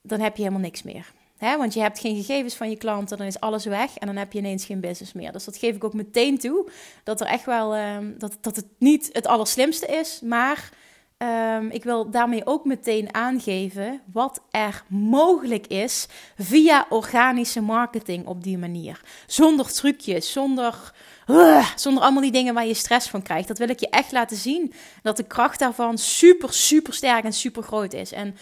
dan 0.02 0.20
heb 0.20 0.36
je 0.36 0.42
helemaal 0.42 0.64
niks 0.64 0.82
meer. 0.82 1.12
Want 1.58 1.74
je 1.74 1.80
hebt 1.80 2.00
geen 2.00 2.16
gegevens 2.16 2.54
van 2.54 2.70
je 2.70 2.76
klanten, 2.76 3.18
dan 3.18 3.26
is 3.26 3.40
alles 3.40 3.64
weg 3.64 3.96
en 3.96 4.06
dan 4.06 4.16
heb 4.16 4.32
je 4.32 4.38
ineens 4.38 4.64
geen 4.64 4.80
business 4.80 5.12
meer. 5.12 5.32
Dus 5.32 5.44
dat 5.44 5.56
geef 5.56 5.74
ik 5.76 5.84
ook 5.84 5.94
meteen 5.94 6.38
toe. 6.38 6.68
Dat 7.04 7.20
er 7.20 7.26
echt 7.26 7.44
wel 7.44 7.74
dat, 8.18 8.38
dat 8.40 8.56
het 8.56 8.66
niet 8.78 9.10
het 9.12 9.26
allerslimste 9.26 9.86
is, 9.86 10.20
maar 10.22 10.70
Um, 11.18 11.70
ik 11.70 11.84
wil 11.84 12.10
daarmee 12.10 12.46
ook 12.46 12.64
meteen 12.64 13.14
aangeven 13.14 14.00
wat 14.12 14.42
er 14.50 14.84
mogelijk 14.88 15.66
is 15.66 16.06
via 16.38 16.86
organische 16.88 17.60
marketing 17.60 18.26
op 18.26 18.42
die 18.42 18.58
manier. 18.58 19.00
Zonder 19.26 19.72
trucjes, 19.72 20.32
zonder, 20.32 20.92
zonder 21.76 22.02
allemaal 22.02 22.22
die 22.22 22.32
dingen 22.32 22.54
waar 22.54 22.66
je 22.66 22.74
stress 22.74 23.08
van 23.08 23.22
krijgt. 23.22 23.48
Dat 23.48 23.58
wil 23.58 23.68
ik 23.68 23.80
je 23.80 23.88
echt 23.88 24.12
laten 24.12 24.36
zien. 24.36 24.72
Dat 25.02 25.16
de 25.16 25.22
kracht 25.22 25.58
daarvan 25.58 25.98
super, 25.98 26.52
super 26.52 26.94
sterk 26.94 27.24
en 27.24 27.32
super 27.32 27.62
groot 27.62 27.92
is. 27.92 28.12
En 28.12 28.36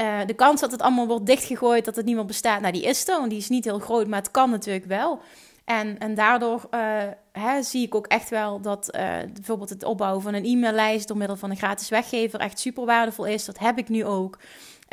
uh, 0.00 0.18
de 0.26 0.34
kans 0.34 0.60
dat 0.60 0.70
het 0.70 0.82
allemaal 0.82 1.06
wordt 1.06 1.26
dichtgegooid, 1.26 1.84
dat 1.84 1.96
het 1.96 2.04
niet 2.04 2.14
meer 2.14 2.24
bestaat, 2.24 2.60
nou 2.60 2.72
die 2.72 2.82
is 2.82 3.08
er. 3.08 3.28
Die 3.28 3.38
is 3.38 3.48
niet 3.48 3.64
heel 3.64 3.78
groot, 3.78 4.06
maar 4.06 4.18
het 4.18 4.30
kan 4.30 4.50
natuurlijk 4.50 4.84
wel. 4.84 5.20
En, 5.64 5.98
en 5.98 6.14
daardoor 6.14 6.68
uh, 6.70 7.02
hè, 7.32 7.62
zie 7.62 7.86
ik 7.86 7.94
ook 7.94 8.06
echt 8.06 8.30
wel 8.30 8.60
dat 8.60 8.94
uh, 8.96 9.16
bijvoorbeeld 9.32 9.70
het 9.70 9.84
opbouwen 9.84 10.22
van 10.22 10.34
een 10.34 10.44
e-maillijst 10.44 11.08
door 11.08 11.16
middel 11.16 11.36
van 11.36 11.50
een 11.50 11.56
gratis 11.56 11.88
weggever 11.88 12.40
echt 12.40 12.58
super 12.58 12.84
waardevol 12.84 13.26
is. 13.26 13.44
Dat 13.44 13.58
heb 13.58 13.78
ik 13.78 13.88
nu 13.88 14.04
ook. 14.04 14.38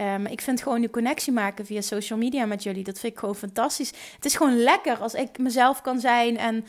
Um, 0.01 0.25
ik 0.25 0.41
vind 0.41 0.61
gewoon 0.61 0.79
die 0.79 0.89
connectie 0.89 1.33
maken 1.33 1.65
via 1.65 1.81
social 1.81 2.19
media 2.19 2.45
met 2.45 2.63
jullie, 2.63 2.83
dat 2.83 2.99
vind 2.99 3.13
ik 3.13 3.19
gewoon 3.19 3.35
fantastisch. 3.35 3.91
Het 4.15 4.25
is 4.25 4.35
gewoon 4.35 4.57
lekker 4.57 4.97
als 4.97 5.13
ik 5.13 5.37
mezelf 5.37 5.81
kan 5.81 5.99
zijn 5.99 6.37
en 6.37 6.65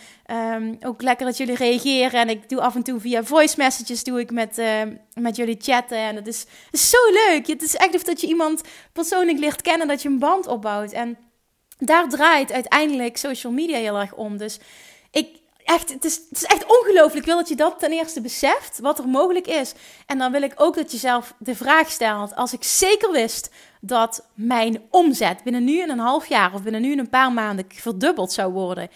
um, 0.63 0.77
ook 0.81 1.03
lekker 1.03 1.27
dat 1.27 1.37
jullie 1.37 1.55
reageren. 1.55 2.21
En 2.21 2.29
ik 2.29 2.49
doe 2.49 2.61
af 2.61 2.75
en 2.75 2.83
toe 2.83 3.01
via 3.01 3.25
voice 3.25 3.55
messages 3.59 4.05
doe 4.05 4.21
ik 4.21 4.31
met, 4.31 4.59
uh, 4.59 4.83
met 5.15 5.37
jullie 5.37 5.57
chatten 5.61 5.99
en 5.99 6.15
dat 6.15 6.27
is, 6.27 6.47
is 6.71 6.91
zo 6.91 6.99
leuk. 7.13 7.47
Het 7.47 7.63
is 7.63 7.77
echt 7.77 7.95
of 7.95 8.03
dat 8.03 8.21
je 8.21 8.27
iemand 8.27 8.63
persoonlijk 8.93 9.39
leert 9.39 9.63
kennen, 9.63 9.89
dat 9.89 10.03
je 10.03 10.09
een 10.09 10.19
band 10.19 10.47
opbouwt. 10.47 10.93
En 10.93 11.19
daar 11.79 12.09
draait 12.09 12.53
uiteindelijk 12.53 13.17
social 13.17 13.53
media 13.53 13.77
heel 13.77 13.99
erg 13.99 14.15
om. 14.15 14.37
Dus 14.37 14.59
ik, 15.11 15.29
echt, 15.67 15.93
het, 15.93 16.05
is, 16.05 16.21
het 16.29 16.39
is 16.39 16.45
echt 16.45 16.65
ongelooflijk. 16.65 17.15
Ik 17.15 17.25
wil 17.25 17.37
dat 17.37 17.49
je 17.49 17.57
dat 17.57 17.79
ten 17.79 17.93
eerste 17.93 18.21
beseft, 18.21 18.79
wat 18.79 18.99
er 18.99 19.09
mogelijk 19.09 19.47
is. 19.47 19.75
En 20.07 20.19
dan 20.19 20.33
wil 20.33 20.43
ik 20.43 20.53
ook 20.57 20.75
dat 20.75 20.93
je 20.93 20.99
zelf 20.99 21.35
de 21.39 21.55
vraag 21.55 21.91
stelt: 21.91 22.37
als 22.37 22.53
ik 22.53 22.65
zeker 22.65 23.13
wist 23.13 23.51
dat 23.81 24.29
mijn 24.35 24.83
omzet 24.91 25.43
binnen 25.43 25.65
nu 25.65 25.81
in 25.81 25.91
een 25.91 25.99
half 25.99 26.27
jaar 26.27 26.55
of 26.55 26.63
binnen 26.63 26.81
nu 26.81 26.93
in 26.93 26.99
een 26.99 27.09
paar 27.09 27.33
maanden 27.33 27.67
verdubbeld 27.69 28.33
zou 28.33 28.53
worden. 28.53 28.89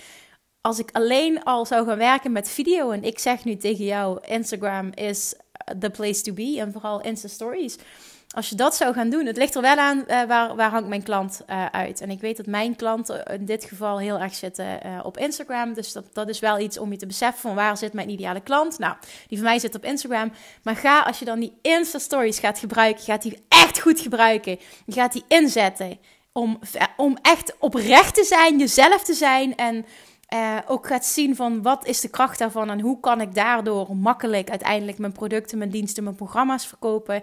Als 0.61 0.79
ik 0.79 0.91
alleen 0.93 1.43
al 1.43 1.67
zou 1.67 1.87
gaan 1.87 1.99
werken 1.99 2.33
met 2.33 2.51
video 2.51 2.91
en 2.91 3.05
ik 3.05 3.19
zeg 3.19 3.45
nu 3.45 3.57
tegen 3.57 3.85
jou: 3.85 4.19
Instagram 4.27 4.91
is 4.95 5.35
the 5.79 5.91
place 5.91 6.23
to 6.23 6.33
be 6.33 6.57
en 6.59 6.73
vooral 6.73 7.01
Insta 7.01 7.29
Stories 7.29 7.77
als 8.35 8.49
je 8.49 8.55
dat 8.55 8.77
zou 8.77 8.95
gaan 8.95 9.11
doen, 9.11 9.27
het 9.27 9.37
ligt 9.37 9.55
er 9.55 9.63
wel 9.63 9.77
aan 9.77 10.05
uh, 10.07 10.23
waar, 10.23 10.57
waar 10.57 10.71
hangt 10.71 10.89
mijn 10.89 11.03
klant 11.03 11.43
uh, 11.51 11.67
uit. 11.67 12.01
En 12.01 12.11
ik 12.11 12.21
weet 12.21 12.37
dat 12.37 12.47
mijn 12.47 12.77
klanten 12.77 13.25
in 13.25 13.45
dit 13.45 13.65
geval 13.65 13.99
heel 13.99 14.19
erg 14.19 14.35
zitten 14.35 14.81
uh, 14.87 15.01
op 15.03 15.19
Instagram. 15.19 15.73
Dus 15.73 15.93
dat, 15.93 16.05
dat 16.13 16.29
is 16.29 16.39
wel 16.39 16.59
iets 16.59 16.79
om 16.79 16.91
je 16.91 16.97
te 16.97 17.07
beseffen 17.07 17.41
van 17.41 17.55
waar 17.55 17.77
zit 17.77 17.93
mijn 17.93 18.11
ideale 18.11 18.41
klant. 18.41 18.79
Nou, 18.79 18.95
die 19.29 19.39
van 19.39 19.47
mij 19.47 19.59
zit 19.59 19.75
op 19.75 19.85
Instagram. 19.85 20.33
Maar 20.63 20.77
ga 20.77 21.01
als 21.01 21.19
je 21.19 21.25
dan 21.25 21.41
die 21.41 21.59
Insta 21.63 21.99
Stories 21.99 22.39
gaat 22.39 22.59
gebruiken, 22.59 23.05
gaat 23.05 23.23
die 23.23 23.45
echt 23.49 23.81
goed 23.81 24.01
gebruiken. 24.01 24.59
Je 24.87 24.93
gaat 24.93 25.13
die 25.13 25.25
inzetten 25.29 25.99
om, 26.33 26.59
om 26.97 27.19
echt 27.23 27.55
oprecht 27.59 28.15
te 28.15 28.25
zijn, 28.25 28.59
jezelf 28.59 29.05
te 29.05 29.15
zijn 29.15 29.57
en... 29.57 29.87
Ook 30.67 30.87
gaat 30.87 31.07
zien 31.07 31.37
van 31.37 31.63
wat 31.63 31.87
is 31.87 32.01
de 32.01 32.09
kracht 32.09 32.39
daarvan 32.39 32.71
en 32.71 32.81
hoe 32.81 33.01
kan 33.01 33.21
ik 33.21 33.35
daardoor 33.35 33.97
makkelijk 33.97 34.51
uiteindelijk 34.51 34.99
mijn 34.99 35.13
producten, 35.13 35.59
mijn 35.59 35.71
diensten, 35.71 36.05
mijn 36.05 36.17
programma's 36.17 36.67
verkopen. 36.67 37.23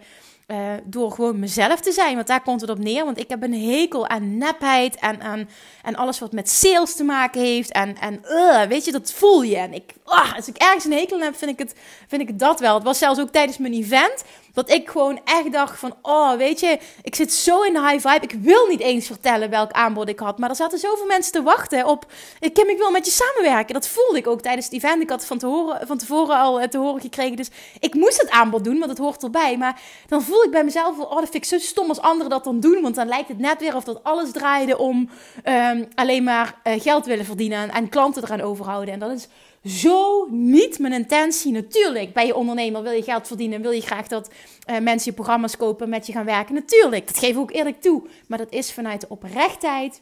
Uh, 0.51 0.73
door 0.83 1.11
gewoon 1.11 1.39
mezelf 1.39 1.79
te 1.79 1.91
zijn. 1.91 2.15
Want 2.15 2.27
daar 2.27 2.41
komt 2.41 2.61
het 2.61 2.69
op 2.69 2.79
neer. 2.79 3.05
Want 3.05 3.19
ik 3.19 3.29
heb 3.29 3.43
een 3.43 3.63
hekel 3.63 4.07
aan 4.07 4.37
nepheid 4.37 4.95
en 4.95 5.21
aan 5.21 5.49
en 5.83 5.95
alles 5.95 6.19
wat 6.19 6.31
met 6.31 6.49
sales 6.49 6.95
te 6.95 7.03
maken 7.03 7.41
heeft. 7.41 7.71
En, 7.71 7.97
en 7.97 8.21
uh, 8.23 8.61
weet 8.61 8.85
je, 8.85 8.91
dat 8.91 9.11
voel 9.11 9.41
je. 9.41 9.57
En 9.57 9.73
ik, 9.73 9.93
uh, 10.07 10.35
als 10.35 10.47
ik 10.47 10.57
ergens 10.57 10.85
een 10.85 10.91
hekel 10.91 11.19
heb, 11.19 11.37
vind 11.37 11.51
ik, 11.51 11.59
het, 11.59 11.75
vind 12.07 12.21
ik 12.21 12.39
dat 12.39 12.59
wel. 12.59 12.73
Het 12.73 12.83
was 12.83 12.97
zelfs 12.97 13.19
ook 13.19 13.29
tijdens 13.29 13.57
mijn 13.57 13.73
event. 13.73 14.23
Dat 14.53 14.69
ik 14.69 14.89
gewoon 14.89 15.19
echt 15.23 15.51
dacht 15.51 15.79
van, 15.79 15.95
oh, 16.01 16.33
weet 16.33 16.59
je, 16.59 16.79
ik 17.01 17.15
zit 17.15 17.33
zo 17.33 17.61
in 17.61 17.73
de 17.73 17.87
high 17.87 18.07
vibe. 18.07 18.25
Ik 18.25 18.35
wil 18.41 18.67
niet 18.67 18.79
eens 18.79 19.07
vertellen 19.07 19.49
welk 19.49 19.71
aanbod 19.71 20.09
ik 20.09 20.19
had. 20.19 20.37
Maar 20.37 20.49
er 20.49 20.55
zaten 20.55 20.79
zoveel 20.79 21.05
mensen 21.05 21.31
te 21.31 21.41
wachten 21.41 21.85
op, 21.85 22.05
Kim, 22.53 22.69
ik 22.69 22.77
wil 22.77 22.91
met 22.91 23.05
je 23.05 23.11
samenwerken. 23.11 23.73
Dat 23.73 23.87
voelde 23.87 24.17
ik 24.17 24.27
ook 24.27 24.41
tijdens 24.41 24.65
het 24.65 24.75
event. 24.75 25.01
Ik 25.01 25.09
had 25.09 25.25
van, 25.25 25.37
te 25.37 25.45
horen, 25.45 25.87
van 25.87 25.97
tevoren 25.97 26.37
al 26.37 26.61
eh, 26.61 26.67
te 26.67 26.77
horen 26.77 27.01
gekregen. 27.01 27.35
Dus 27.35 27.49
ik 27.79 27.93
moest 27.93 28.21
het 28.21 28.29
aanbod 28.29 28.63
doen, 28.63 28.77
want 28.77 28.89
het 28.89 28.99
hoort 28.99 29.23
erbij. 29.23 29.57
Maar 29.57 29.81
dan 30.07 30.21
voel 30.21 30.43
ik 30.43 30.51
bij 30.51 30.63
mezelf, 30.63 30.99
oh, 30.99 31.15
dat 31.15 31.29
vind 31.29 31.35
ik 31.35 31.45
zo 31.45 31.57
stom 31.57 31.89
als 31.89 31.99
anderen 31.99 32.29
dat 32.29 32.43
dan 32.43 32.59
doen. 32.59 32.81
Want 32.81 32.95
dan 32.95 33.07
lijkt 33.07 33.27
het 33.27 33.39
net 33.39 33.59
weer 33.59 33.75
of 33.75 33.83
dat 33.83 34.03
alles 34.03 34.31
draaide 34.31 34.77
om 34.77 35.09
um, 35.45 35.87
alleen 35.95 36.23
maar 36.23 36.55
uh, 36.63 36.81
geld 36.81 37.05
willen 37.05 37.25
verdienen 37.25 37.57
en, 37.57 37.69
en 37.69 37.89
klanten 37.89 38.23
eraan 38.23 38.41
overhouden. 38.41 38.93
En 38.93 38.99
dat 38.99 39.11
is 39.11 39.27
zo 39.65 40.27
niet 40.29 40.79
mijn 40.79 40.93
intentie. 40.93 41.51
Natuurlijk, 41.51 42.13
bij 42.13 42.25
je 42.25 42.35
ondernemer 42.35 42.83
wil 42.83 42.91
je 42.91 43.03
geld 43.03 43.27
verdienen, 43.27 43.61
wil 43.61 43.71
je 43.71 43.81
graag 43.81 44.07
dat 44.07 44.29
uh, 44.69 44.77
mensen 44.79 45.09
je 45.09 45.17
programma's 45.17 45.57
kopen, 45.57 45.89
met 45.89 46.07
je 46.07 46.13
gaan 46.13 46.25
werken. 46.25 46.53
Natuurlijk, 46.53 47.07
dat 47.07 47.17
geef 47.17 47.29
ik 47.29 47.37
ook 47.37 47.53
eerlijk 47.53 47.81
toe. 47.81 48.03
Maar 48.27 48.37
dat 48.37 48.51
is 48.51 48.71
vanuit 48.71 49.01
de 49.01 49.09
oprechtheid 49.09 50.01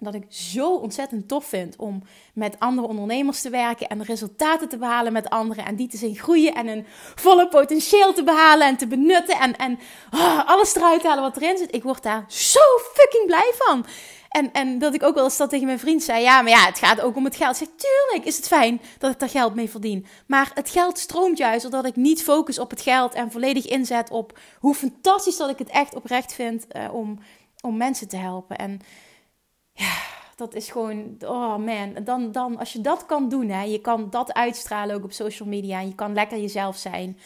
dat 0.00 0.14
ik 0.14 0.24
zo 0.28 0.74
ontzettend 0.74 1.28
tof 1.28 1.44
vind 1.44 1.76
om 1.76 2.02
met 2.34 2.56
andere 2.58 2.88
ondernemers 2.88 3.40
te 3.40 3.50
werken 3.50 3.88
en 3.88 4.02
resultaten 4.02 4.68
te 4.68 4.78
behalen 4.78 5.12
met 5.12 5.28
anderen 5.28 5.64
en 5.64 5.76
die 5.76 5.88
te 5.88 5.96
zien 5.96 6.16
groeien 6.16 6.54
en 6.54 6.66
hun 6.66 6.86
volle 7.14 7.48
potentieel 7.48 8.12
te 8.12 8.22
behalen 8.22 8.66
en 8.66 8.76
te 8.76 8.86
benutten 8.86 9.38
en, 9.38 9.56
en 9.56 9.78
oh, 10.14 10.48
alles 10.48 10.74
eruit 10.74 11.02
halen 11.02 11.22
wat 11.22 11.36
erin 11.36 11.56
zit. 11.56 11.74
Ik 11.74 11.82
word 11.82 12.02
daar 12.02 12.24
zo 12.28 12.60
fucking 12.94 13.26
blij 13.26 13.52
van. 13.54 13.86
En, 14.28 14.52
en 14.52 14.78
dat 14.78 14.94
ik 14.94 15.02
ook 15.02 15.14
wel 15.14 15.24
eens 15.24 15.36
dat 15.36 15.50
tegen 15.50 15.66
mijn 15.66 15.78
vriend 15.78 16.02
zei: 16.02 16.22
Ja, 16.22 16.42
maar 16.42 16.50
ja, 16.50 16.64
het 16.64 16.78
gaat 16.78 17.00
ook 17.00 17.16
om 17.16 17.24
het 17.24 17.36
geld. 17.36 17.60
Ik 17.60 17.68
zeg: 17.68 17.68
Tuurlijk 17.76 18.28
is 18.28 18.36
het 18.36 18.46
fijn 18.46 18.80
dat 18.98 19.12
ik 19.12 19.18
daar 19.18 19.28
geld 19.28 19.54
mee 19.54 19.70
verdien. 19.70 20.06
Maar 20.26 20.50
het 20.54 20.70
geld 20.70 20.98
stroomt 20.98 21.38
juist 21.38 21.62
doordat 21.62 21.84
ik 21.84 21.96
niet 21.96 22.22
focus 22.22 22.58
op 22.58 22.70
het 22.70 22.80
geld 22.80 23.14
en 23.14 23.30
volledig 23.30 23.66
inzet 23.66 24.10
op 24.10 24.38
hoe 24.58 24.74
fantastisch 24.74 25.36
dat 25.36 25.50
ik 25.50 25.58
het 25.58 25.68
echt 25.68 25.94
oprecht 25.94 26.34
vind 26.34 26.66
uh, 26.76 26.94
om, 26.94 27.18
om 27.60 27.76
mensen 27.76 28.08
te 28.08 28.16
helpen. 28.16 28.56
En 28.56 28.80
ja, 29.72 29.96
dat 30.36 30.54
is 30.54 30.70
gewoon, 30.70 31.16
oh 31.20 31.56
man, 31.56 31.94
dan, 32.04 32.32
dan 32.32 32.58
als 32.58 32.72
je 32.72 32.80
dat 32.80 33.06
kan 33.06 33.28
doen, 33.28 33.48
hè, 33.48 33.62
je 33.62 33.80
kan 33.80 34.10
dat 34.10 34.32
uitstralen 34.32 34.96
ook 34.96 35.04
op 35.04 35.12
social 35.12 35.48
media 35.48 35.80
en 35.80 35.88
je 35.88 35.94
kan 35.94 36.12
lekker 36.12 36.40
jezelf 36.40 36.76
zijn. 36.76 37.18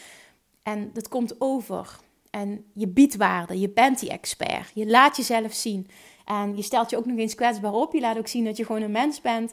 En 0.63 0.89
dat 0.93 1.07
komt 1.07 1.41
over. 1.41 1.97
En 2.29 2.65
je 2.73 2.87
biedt 2.87 3.15
waarde, 3.15 3.59
je 3.59 3.69
bent 3.69 3.99
die 3.99 4.09
expert, 4.09 4.71
je 4.73 4.87
laat 4.87 5.17
jezelf 5.17 5.53
zien. 5.53 5.87
En 6.25 6.55
je 6.55 6.61
stelt 6.61 6.89
je 6.89 6.97
ook 6.97 7.05
nog 7.05 7.17
eens 7.17 7.35
kwetsbaar 7.35 7.73
op. 7.73 7.93
Je 7.93 7.99
laat 7.99 8.17
ook 8.17 8.27
zien 8.27 8.45
dat 8.45 8.57
je 8.57 8.65
gewoon 8.65 8.81
een 8.81 8.91
mens 8.91 9.21
bent. 9.21 9.51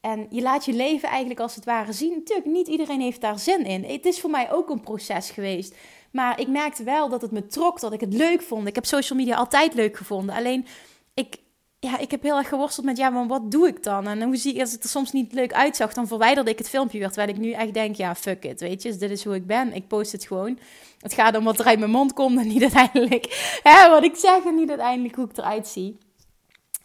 En 0.00 0.26
je 0.30 0.42
laat 0.42 0.64
je 0.64 0.72
leven 0.72 1.08
eigenlijk 1.08 1.40
als 1.40 1.54
het 1.54 1.64
ware 1.64 1.92
zien. 1.92 2.12
Natuurlijk, 2.12 2.48
niet 2.48 2.68
iedereen 2.68 3.00
heeft 3.00 3.20
daar 3.20 3.38
zin 3.38 3.64
in. 3.64 3.84
Het 3.84 4.04
is 4.04 4.20
voor 4.20 4.30
mij 4.30 4.52
ook 4.52 4.70
een 4.70 4.80
proces 4.80 5.30
geweest. 5.30 5.74
Maar 6.10 6.40
ik 6.40 6.48
merkte 6.48 6.82
wel 6.82 7.08
dat 7.08 7.22
het 7.22 7.30
me 7.30 7.46
trok, 7.46 7.80
dat 7.80 7.92
ik 7.92 8.00
het 8.00 8.14
leuk 8.14 8.42
vond. 8.42 8.66
Ik 8.66 8.74
heb 8.74 8.86
social 8.86 9.18
media 9.18 9.36
altijd 9.36 9.74
leuk 9.74 9.96
gevonden. 9.96 10.34
Alleen, 10.34 10.66
ik, 11.14 11.36
ja, 11.78 11.98
ik 11.98 12.10
heb 12.10 12.22
heel 12.22 12.36
erg 12.36 12.48
geworsteld 12.48 12.86
met, 12.86 12.96
ja, 12.96 13.10
maar 13.10 13.26
wat 13.26 13.50
doe 13.50 13.66
ik 13.66 13.82
dan? 13.82 14.06
En 14.06 14.22
hoe 14.22 14.36
zie 14.36 14.54
ik, 14.54 14.60
als 14.60 14.72
het 14.72 14.82
er 14.82 14.88
soms 14.88 15.12
niet 15.12 15.32
leuk 15.32 15.52
uitzag, 15.52 15.92
dan 15.94 16.06
verwijderde 16.06 16.50
ik 16.50 16.58
het 16.58 16.68
filmpje 16.68 16.98
weer. 16.98 17.08
Terwijl 17.08 17.28
ik 17.28 17.38
nu 17.38 17.50
echt 17.50 17.74
denk, 17.74 17.96
ja, 17.96 18.14
fuck 18.14 18.44
it, 18.44 18.60
weet 18.60 18.82
je. 18.82 18.96
dit 18.96 19.10
is 19.10 19.24
hoe 19.24 19.34
ik 19.34 19.46
ben. 19.46 19.72
Ik 19.72 19.88
post 19.88 20.12
het 20.12 20.26
gewoon. 20.26 20.58
Het 20.98 21.12
gaat 21.12 21.36
om 21.36 21.44
wat 21.44 21.58
er 21.58 21.66
uit 21.66 21.78
mijn 21.78 21.90
mond 21.90 22.12
komt 22.12 22.38
en 22.38 22.48
niet 22.48 22.62
uiteindelijk 22.62 23.26
hè, 23.62 23.90
wat 23.90 24.04
ik 24.04 24.16
zeg 24.16 24.44
en 24.44 24.54
niet 24.54 24.68
uiteindelijk 24.68 25.14
hoe 25.14 25.24
ik 25.24 25.36
eruit 25.36 25.68
zie. 25.68 25.98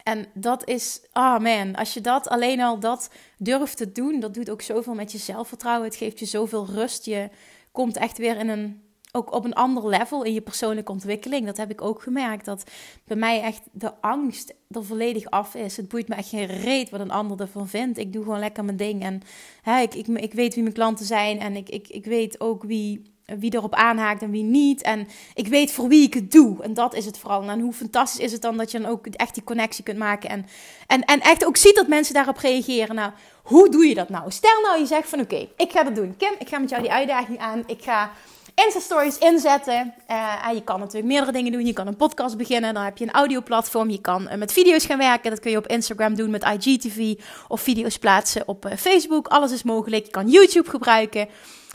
En 0.03 0.25
dat 0.33 0.67
is, 0.67 1.01
oh 1.13 1.39
man, 1.39 1.75
als 1.75 1.93
je 1.93 2.01
dat 2.01 2.27
alleen 2.27 2.61
al 2.61 2.79
dat 2.79 3.09
durft 3.37 3.77
te 3.77 3.91
doen, 3.91 4.19
dat 4.19 4.33
doet 4.33 4.49
ook 4.49 4.61
zoveel 4.61 4.93
met 4.93 5.11
je 5.11 5.17
zelfvertrouwen. 5.17 5.87
Het 5.87 5.97
geeft 5.97 6.19
je 6.19 6.25
zoveel 6.25 6.65
rust. 6.65 7.05
Je 7.05 7.29
komt 7.71 7.97
echt 7.97 8.17
weer 8.17 8.37
in 8.37 8.49
een 8.49 8.81
ook 9.15 9.33
op 9.33 9.45
een 9.45 9.53
ander 9.53 9.87
level 9.87 10.23
in 10.23 10.33
je 10.33 10.41
persoonlijke 10.41 10.91
ontwikkeling. 10.91 11.45
Dat 11.45 11.57
heb 11.57 11.71
ik 11.71 11.81
ook 11.81 12.01
gemerkt. 12.01 12.45
Dat 12.45 12.63
bij 13.05 13.17
mij 13.17 13.41
echt 13.41 13.61
de 13.71 14.01
angst 14.01 14.53
er 14.69 14.85
volledig 14.85 15.29
af 15.29 15.55
is. 15.55 15.77
Het 15.77 15.87
boeit 15.87 16.07
me 16.07 16.15
echt 16.15 16.29
geen 16.29 16.45
reet 16.45 16.89
wat 16.89 16.99
een 16.99 17.11
ander 17.11 17.39
ervan 17.39 17.67
vindt. 17.67 17.97
Ik 17.97 18.13
doe 18.13 18.23
gewoon 18.23 18.39
lekker 18.39 18.65
mijn 18.65 18.77
ding. 18.77 19.03
En 19.03 19.21
hè, 19.61 19.81
ik, 19.81 19.93
ik, 19.93 20.07
ik 20.07 20.33
weet 20.33 20.53
wie 20.53 20.63
mijn 20.63 20.75
klanten 20.75 21.05
zijn. 21.05 21.39
En 21.39 21.55
ik, 21.55 21.69
ik, 21.69 21.87
ik 21.87 22.05
weet 22.05 22.39
ook 22.39 22.63
wie, 22.63 23.12
wie 23.25 23.55
erop 23.55 23.73
aanhaakt 23.73 24.21
en 24.21 24.31
wie 24.31 24.43
niet. 24.43 24.81
En 24.81 25.07
ik 25.33 25.47
weet 25.47 25.71
voor 25.71 25.87
wie 25.87 26.03
ik 26.03 26.13
het 26.13 26.31
doe. 26.31 26.63
En 26.63 26.73
dat 26.73 26.95
is 26.95 27.05
het 27.05 27.17
vooral. 27.17 27.49
En 27.49 27.59
hoe 27.59 27.73
fantastisch 27.73 28.25
is 28.25 28.31
het 28.31 28.41
dan 28.41 28.57
dat 28.57 28.71
je 28.71 28.79
dan 28.79 28.91
ook 28.91 29.07
echt 29.07 29.33
die 29.33 29.43
connectie 29.43 29.83
kunt 29.83 29.97
maken. 29.97 30.29
En, 30.29 30.45
en, 30.87 31.05
en 31.05 31.21
echt 31.21 31.45
ook 31.45 31.57
ziet 31.57 31.75
dat 31.75 31.87
mensen 31.87 32.13
daarop 32.13 32.37
reageren. 32.37 32.95
Nou, 32.95 33.11
hoe 33.43 33.69
doe 33.69 33.85
je 33.85 33.95
dat 33.95 34.09
nou? 34.09 34.31
Stel 34.31 34.61
nou 34.61 34.79
je 34.79 34.85
zegt 34.85 35.09
van 35.09 35.19
oké, 35.19 35.47
ik 35.57 35.71
ga 35.71 35.83
dat 35.83 35.95
doen. 35.95 36.17
Kim, 36.17 36.33
ik 36.39 36.47
ga 36.47 36.59
met 36.59 36.69
jou 36.69 36.81
die 36.81 36.91
uitdaging 36.91 37.39
aan. 37.39 37.63
Ik 37.67 37.83
ga 37.83 38.11
Insta-stories 38.55 39.17
inzetten. 39.17 39.93
Uh, 40.11 40.49
je 40.53 40.63
kan 40.63 40.79
natuurlijk 40.79 41.05
meerdere 41.05 41.31
dingen 41.31 41.51
doen. 41.51 41.65
Je 41.65 41.73
kan 41.73 41.87
een 41.87 41.95
podcast 41.95 42.37
beginnen. 42.37 42.73
Dan 42.73 42.83
heb 42.83 42.97
je 42.97 43.03
een 43.05 43.11
audioplatform. 43.11 43.89
Je 43.89 44.01
kan 44.01 44.27
uh, 44.31 44.33
met 44.35 44.51
video's 44.51 44.85
gaan 44.85 44.97
werken. 44.97 45.29
Dat 45.29 45.39
kun 45.39 45.51
je 45.51 45.57
op 45.57 45.67
Instagram 45.67 46.15
doen 46.15 46.29
met 46.29 46.43
IGTV. 46.43 47.13
Of 47.47 47.61
video's 47.61 47.97
plaatsen 47.97 48.47
op 48.47 48.65
uh, 48.65 48.71
Facebook. 48.77 49.27
Alles 49.27 49.51
is 49.51 49.63
mogelijk. 49.63 50.05
Je 50.05 50.11
kan 50.11 50.29
YouTube 50.29 50.69
gebruiken. 50.69 51.27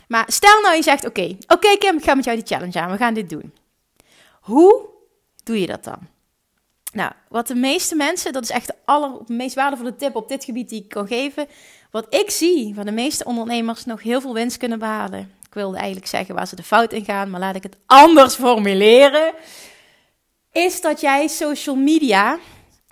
Maar 0.09 0.25
stel 0.27 0.61
nou 0.61 0.75
je 0.75 0.83
zegt, 0.83 1.05
oké, 1.05 1.37
oké 1.47 1.77
Kim, 1.77 1.97
ik 1.97 2.03
ga 2.03 2.15
met 2.15 2.25
jou 2.25 2.37
die 2.37 2.45
challenge 2.45 2.79
aan. 2.79 2.91
We 2.91 2.97
gaan 2.97 3.13
dit 3.13 3.29
doen. 3.29 3.53
Hoe 4.41 4.85
doe 5.43 5.59
je 5.59 5.67
dat 5.67 5.83
dan? 5.83 5.99
Nou, 6.91 7.11
wat 7.27 7.47
de 7.47 7.55
meeste 7.55 7.95
mensen, 7.95 8.33
dat 8.33 8.43
is 8.43 8.49
echt 8.49 8.67
de 8.67 8.73
aller, 8.85 9.11
meest 9.27 9.55
waardevolle 9.55 9.95
tip 9.95 10.15
op 10.15 10.29
dit 10.29 10.43
gebied 10.43 10.69
die 10.69 10.83
ik 10.83 10.89
kan 10.89 11.07
geven. 11.07 11.47
Wat 11.91 12.15
ik 12.15 12.29
zie, 12.29 12.75
waar 12.75 12.85
de 12.85 12.91
meeste 12.91 13.23
ondernemers 13.23 13.85
nog 13.85 14.01
heel 14.01 14.21
veel 14.21 14.33
winst 14.33 14.57
kunnen 14.57 14.79
behalen. 14.79 15.19
Ik 15.19 15.53
wilde 15.53 15.77
eigenlijk 15.77 16.07
zeggen 16.07 16.35
waar 16.35 16.47
ze 16.47 16.55
de 16.55 16.63
fout 16.63 16.93
in 16.93 17.05
gaan, 17.05 17.29
maar 17.29 17.39
laat 17.39 17.55
ik 17.55 17.63
het 17.63 17.77
anders 17.85 18.35
formuleren. 18.35 19.33
Is 20.51 20.81
dat 20.81 21.01
jij 21.01 21.27
social 21.27 21.75
media, 21.75 22.39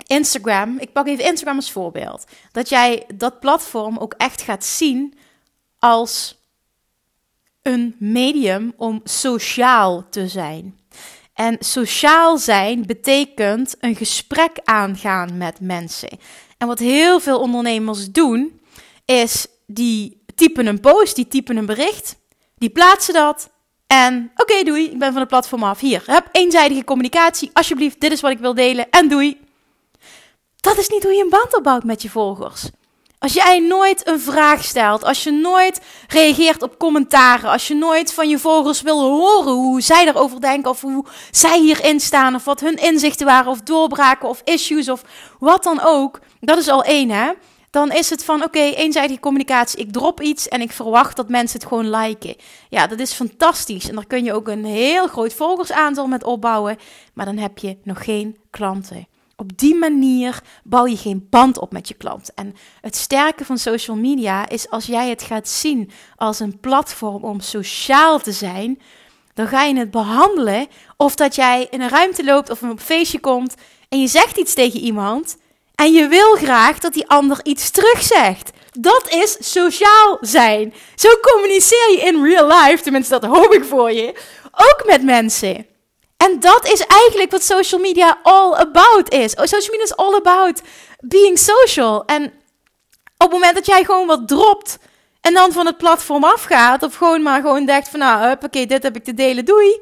Instagram, 0.08 0.78
ik 0.80 0.94
pak 0.94 1.08
even 1.08 1.26
Instagram 1.26 1.56
als 1.56 1.72
voorbeeld. 1.72 2.26
Dat 2.52 2.70
jij 2.70 3.06
dat 3.16 3.40
platform 3.40 3.98
ook 3.98 4.14
echt 4.18 4.42
gaat 4.42 4.66
zien 4.66 5.18
als 5.80 6.38
een 7.68 7.96
medium 8.00 8.74
om 8.78 9.02
sociaal 9.04 10.06
te 10.10 10.28
zijn. 10.28 10.80
En 11.34 11.58
sociaal 11.60 12.38
zijn 12.38 12.86
betekent 12.86 13.76
een 13.80 13.96
gesprek 13.96 14.60
aangaan 14.64 15.38
met 15.38 15.60
mensen. 15.60 16.10
En 16.58 16.68
wat 16.68 16.80
heel 16.80 17.20
veel 17.20 17.40
ondernemers 17.40 18.12
doen, 18.12 18.62
is 19.06 19.48
die 19.66 20.24
typen 20.36 20.66
een 20.66 20.80
post, 20.80 21.16
die 21.16 21.28
typen 21.28 21.58
een 21.58 21.66
bericht, 21.66 22.16
die 22.58 22.70
plaatsen 22.70 23.14
dat. 23.14 23.50
En 23.88 24.32
oké, 24.36 24.64
doei, 24.64 24.86
ik 24.86 25.00
ben 25.00 25.12
van 25.12 25.20
het 25.20 25.30
platform 25.30 25.64
af. 25.64 25.80
Hier, 25.80 26.04
heb 26.06 26.30
eenzijdige 26.32 26.84
communicatie. 26.84 27.50
Alsjeblieft, 27.54 28.00
dit 28.00 28.12
is 28.12 28.22
wat 28.22 28.32
ik 28.32 28.40
wil 28.40 28.54
delen. 28.54 28.90
En 28.90 29.08
doei. 29.08 29.40
Dat 30.56 30.78
is 30.78 30.90
niet 30.90 31.04
hoe 31.04 31.14
je 31.14 31.24
een 31.24 31.30
band 31.30 31.58
opbouwt 31.58 31.84
met 31.84 32.02
je 32.02 32.10
volgers. 32.10 32.70
Als 33.20 33.34
jij 33.34 33.60
nooit 33.60 34.08
een 34.08 34.20
vraag 34.20 34.64
stelt, 34.64 35.04
als 35.04 35.24
je 35.24 35.32
nooit 35.32 35.82
reageert 36.08 36.62
op 36.62 36.78
commentaren, 36.78 37.50
als 37.50 37.68
je 37.68 37.76
nooit 37.76 38.14
van 38.14 38.30
je 38.30 38.40
volgers 38.40 38.82
wil 38.82 39.02
horen 39.02 39.54
hoe 39.54 39.82
zij 39.82 40.08
erover 40.08 40.42
denken 40.42 40.72
of 40.72 40.82
hoe 40.82 41.06
zij 41.32 41.60
hierin 41.60 42.00
staan 42.00 42.36
of 42.36 42.46
wat 42.46 42.60
hun 42.60 42.76
inzichten 42.76 43.26
waren 43.26 43.52
of 43.52 43.62
doorbraken 43.62 44.30
of 44.30 44.42
issues 44.44 44.90
of 44.90 45.02
wat 45.40 45.64
dan 45.64 45.80
ook, 45.84 46.20
dat 46.40 46.58
is 46.58 46.68
al 46.68 46.84
één 46.84 47.10
hè. 47.10 47.32
Dan 47.70 47.92
is 47.92 48.10
het 48.10 48.24
van 48.24 48.44
oké, 48.44 48.60
eenzijdige 48.60 49.20
communicatie. 49.20 49.80
Ik 49.80 49.92
drop 49.92 50.22
iets 50.22 50.48
en 50.48 50.62
ik 50.62 50.72
verwacht 50.72 51.16
dat 51.16 51.30
mensen 51.30 51.60
het 51.60 51.68
gewoon 51.68 51.90
liken. 51.90 52.36
Ja, 52.70 52.88
dat 52.88 53.00
is 53.00 53.14
fantastisch. 53.14 53.90
En 53.90 53.96
daar 53.96 54.06
kun 54.06 54.24
je 54.24 54.34
ook 54.34 54.48
een 54.48 54.66
heel 54.66 55.08
groot 55.08 55.34
volgersaantal 55.34 56.08
met 56.08 56.24
opbouwen. 56.24 56.78
Maar 57.14 57.26
dan 57.26 57.38
heb 57.38 57.58
je 57.58 57.78
nog 57.84 58.04
geen 58.04 58.38
klanten. 58.50 59.08
Op 59.40 59.58
die 59.58 59.76
manier 59.76 60.42
bouw 60.64 60.86
je 60.86 60.98
geen 60.98 61.28
band 61.30 61.60
op 61.60 61.72
met 61.72 61.88
je 61.88 61.94
klant. 61.94 62.34
En 62.34 62.56
het 62.82 62.96
sterke 62.96 63.46
van 63.46 63.58
social 63.58 63.98
media 63.98 64.50
is 64.50 64.70
als 64.70 64.86
jij 64.86 65.10
het 65.10 65.22
gaat 65.22 65.50
zien 65.50 65.92
als 66.16 66.40
een 66.40 66.60
platform 66.60 67.24
om 67.24 67.40
sociaal 67.40 68.20
te 68.20 68.32
zijn, 68.32 68.82
dan 69.34 69.48
ga 69.48 69.64
je 69.64 69.78
het 69.78 69.92
behandelen 69.92 70.68
of 70.96 71.16
dat 71.16 71.36
jij 71.36 71.68
in 71.70 71.82
een 71.82 71.90
ruimte 71.90 72.24
loopt 72.24 72.50
of 72.50 72.64
op 72.64 72.70
een 72.70 72.80
feestje 72.80 73.20
komt 73.20 73.56
en 73.90 74.02
je 74.02 74.08
zegt 74.08 74.38
iets 74.38 74.54
tegen 74.54 74.80
iemand 74.80 75.38
en 75.76 75.94
je 75.94 76.08
wil 76.08 76.36
graag 76.36 76.80
dat 76.80 76.94
die 76.94 77.08
ander 77.08 77.40
iets 77.44 77.70
terugzegt. 77.70 78.52
Dat 78.72 79.10
is 79.10 79.38
sociaal 79.40 80.18
zijn. 80.22 80.74
Zo 80.96 81.10
communiceer 81.22 81.92
je 81.92 82.02
in 82.02 82.24
real 82.24 82.48
life, 82.48 82.84
tenminste 82.84 83.20
dat 83.20 83.32
hoop 83.32 83.54
ik 83.54 83.64
voor 83.64 83.92
je, 83.92 84.20
ook 84.52 84.84
met 84.86 85.04
mensen. 85.04 85.66
En 86.18 86.40
dat 86.40 86.68
is 86.68 86.86
eigenlijk 86.86 87.32
wat 87.32 87.44
social 87.44 87.82
media 87.82 88.20
all 88.24 88.54
about 88.54 89.14
is. 89.14 89.34
Oh, 89.36 89.46
social 89.46 89.72
media 89.72 89.84
is 89.84 89.96
all 89.96 90.16
about 90.16 90.62
being 91.00 91.38
social. 91.38 92.06
En 92.06 92.24
op 92.26 92.32
het 93.18 93.32
moment 93.32 93.56
dat 93.56 93.66
jij 93.66 93.84
gewoon 93.84 94.08
wat 94.08 94.28
dropt 94.28 94.78
en 95.22 95.34
dan 95.34 95.52
van 95.52 95.66
het 95.66 95.78
platform 95.78 96.24
afgaat, 96.24 96.84
of 96.84 96.96
gewoon 96.96 97.22
maar 97.22 97.42
gewoon 97.42 97.66
denkt 97.66 97.90
van 97.90 98.00
nou, 98.00 98.32
oké, 98.32 98.66
dit 98.66 98.84
heb 98.84 98.96
ik 98.96 99.04
te 99.04 99.14
delen, 99.14 99.46
doei. 99.46 99.80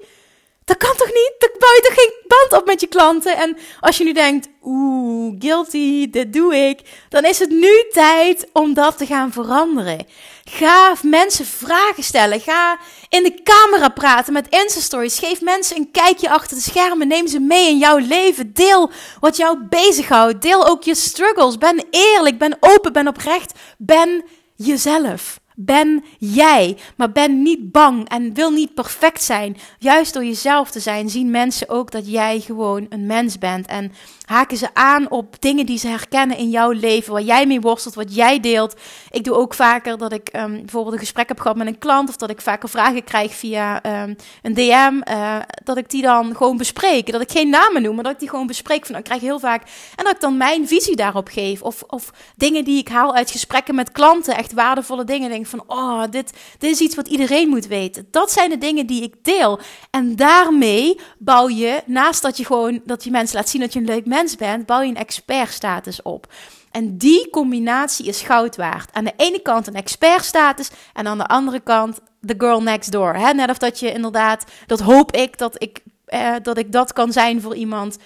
Dat 0.65 0.78
kan 0.78 0.95
toch 0.97 1.08
niet? 1.08 1.34
Dan 1.38 1.49
bouw 1.60 1.73
je 1.73 1.82
toch 1.82 1.93
geen 1.93 2.13
band 2.28 2.62
op 2.62 2.67
met 2.67 2.82
je 2.82 2.88
klanten? 2.88 3.38
En 3.38 3.58
als 3.80 3.97
je 3.97 4.04
nu 4.04 4.13
denkt, 4.13 4.47
oeh, 4.63 5.36
guilty, 5.39 6.10
dit 6.10 6.34
doe 6.34 6.56
ik. 6.56 6.80
Dan 7.10 7.25
is 7.25 7.39
het 7.39 7.49
nu 7.49 7.86
tijd 7.91 8.47
om 8.54 8.73
dat 8.73 8.97
te 8.97 9.06
gaan 9.06 9.32
veranderen. 9.32 10.06
Ga 10.43 10.95
mensen 11.01 11.45
vragen 11.45 12.04
stellen. 12.04 12.39
Ga 12.39 12.80
in 13.10 13.23
de 13.23 13.41
camera 13.43 13.89
praten 13.89 14.34
met 14.34 14.49
Insta-stories. 14.49 15.19
Geef 15.19 15.41
mensen 15.41 15.78
een 15.78 15.91
kijkje 15.91 16.30
achter 16.30 16.58
de 16.58 16.63
schermen. 16.63 17.08
Neem 17.08 17.28
ze 17.28 17.39
mee 17.39 17.69
in 17.69 17.78
jouw 17.78 17.97
leven. 17.97 18.54
Deel 18.54 18.91
wat 19.19 19.38
jou 19.38 19.58
bezighoudt. 19.69 20.41
Deel 20.41 20.67
ook 20.67 20.84
je 20.84 20.95
struggles. 20.95 21.58
Ben 21.58 21.84
eerlijk, 21.89 22.38
ben 22.38 22.58
open, 22.60 22.93
ben 22.93 23.08
oprecht. 23.08 23.54
Ben 23.78 24.23
jezelf. 24.56 25.39
Ben 25.55 26.03
jij, 26.17 26.77
maar 26.95 27.11
ben 27.11 27.41
niet 27.41 27.71
bang 27.71 28.09
en 28.09 28.33
wil 28.33 28.51
niet 28.51 28.73
perfect 28.73 29.23
zijn. 29.23 29.57
Juist 29.79 30.13
door 30.13 30.25
jezelf 30.25 30.71
te 30.71 30.79
zijn, 30.79 31.09
zien 31.09 31.31
mensen 31.31 31.69
ook 31.69 31.91
dat 31.91 32.11
jij 32.11 32.39
gewoon 32.39 32.85
een 32.89 33.05
mens 33.05 33.37
bent. 33.37 33.67
En 33.67 33.91
haken 34.25 34.57
ze 34.57 34.67
aan 34.73 35.11
op 35.11 35.35
dingen 35.41 35.65
die 35.65 35.77
ze 35.77 35.88
herkennen 35.88 36.38
in 36.38 36.49
jouw 36.49 36.71
leven, 36.71 37.13
waar 37.13 37.21
jij 37.21 37.45
mee 37.45 37.61
worstelt, 37.61 37.95
wat 37.95 38.15
jij 38.15 38.39
deelt. 38.39 38.75
Ik 39.11 39.23
doe 39.23 39.35
ook 39.35 39.53
vaker 39.53 39.97
dat 39.97 40.13
ik 40.13 40.29
um, 40.35 40.55
bijvoorbeeld 40.55 40.93
een 40.93 40.99
gesprek 40.99 41.27
heb 41.27 41.39
gehad 41.39 41.57
met 41.57 41.67
een 41.67 41.77
klant, 41.77 42.09
of 42.09 42.15
dat 42.15 42.29
ik 42.29 42.41
vaker 42.41 42.69
vragen 42.69 43.03
krijg 43.03 43.33
via 43.33 43.85
um, 44.03 44.15
een 44.41 44.53
DM, 44.53 45.11
uh, 45.11 45.38
dat 45.63 45.77
ik 45.77 45.89
die 45.89 46.01
dan 46.01 46.35
gewoon 46.35 46.57
bespreek. 46.57 47.11
Dat 47.11 47.21
ik 47.21 47.31
geen 47.31 47.49
namen 47.49 47.81
noem, 47.81 47.95
maar 47.95 48.03
dat 48.03 48.13
ik 48.13 48.19
die 48.19 48.29
gewoon 48.29 48.47
bespreek. 48.47 48.85
Van, 48.85 48.93
dan 48.93 49.03
krijg 49.03 49.21
ik 49.21 49.27
heel 49.27 49.39
vaak. 49.39 49.61
En 49.95 50.03
dat 50.03 50.13
ik 50.13 50.21
dan 50.21 50.38
mijn 50.38 50.67
visie 50.67 50.95
daarop 50.95 51.27
geef. 51.27 51.61
Of, 51.61 51.83
of 51.88 52.11
dingen 52.35 52.63
die 52.63 52.77
ik 52.77 52.88
haal 52.88 53.15
uit 53.15 53.31
gesprekken 53.31 53.75
met 53.75 53.91
klanten, 53.91 54.38
echt 54.38 54.53
waardevolle 54.53 55.03
dingen. 55.03 55.29
Denk 55.29 55.45
van, 55.45 55.63
oh, 55.67 56.03
dit, 56.09 56.33
dit 56.57 56.71
is 56.71 56.79
iets 56.79 56.95
wat 56.95 57.07
iedereen 57.07 57.49
moet 57.49 57.67
weten. 57.67 58.07
Dat 58.11 58.31
zijn 58.31 58.49
de 58.49 58.57
dingen 58.57 58.85
die 58.85 59.03
ik 59.03 59.13
deel. 59.21 59.59
En 59.89 60.15
daarmee 60.15 60.99
bouw 61.17 61.49
je, 61.49 61.81
naast 61.85 62.21
dat 62.21 62.38
je 62.38 62.45
gewoon, 62.45 62.81
dat 62.85 63.03
je 63.03 63.11
mensen 63.11 63.38
laat 63.38 63.49
zien 63.49 63.61
dat 63.61 63.73
je 63.73 63.79
een 63.79 63.85
leuk 63.85 64.05
mens 64.05 64.14
bent, 64.38 64.65
bouw 64.65 64.82
je 64.82 64.89
een 64.89 64.95
expertstatus 64.95 66.01
op. 66.01 66.34
En 66.71 66.97
die 66.97 67.30
combinatie 67.30 68.06
is 68.06 68.21
goud 68.21 68.56
waard. 68.56 68.93
Aan 68.93 69.04
de 69.04 69.13
ene 69.17 69.41
kant 69.41 69.67
een 69.67 69.75
expertstatus 69.75 70.69
en 70.93 71.08
aan 71.08 71.17
de 71.17 71.28
andere 71.28 71.60
kant 71.60 71.99
the 72.25 72.36
girl 72.38 72.62
next 72.62 72.91
door. 72.91 73.13
Hè? 73.13 73.34
Net 73.34 73.49
of 73.49 73.58
dat 73.58 73.80
je 73.80 73.91
inderdaad, 73.91 74.45
dat 74.65 74.80
hoop 74.80 75.12
ik 75.12 75.38
dat 75.38 75.62
ik, 75.62 75.80
eh, 76.06 76.34
dat 76.41 76.58
ik 76.58 76.71
dat 76.71 76.93
kan 76.93 77.12
zijn 77.12 77.41
voor 77.41 77.56
iemand. 77.56 77.97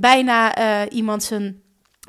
Bijna 0.00 0.54
eh, 0.54 0.96
iemand 0.96 1.22
zijn 1.22 1.62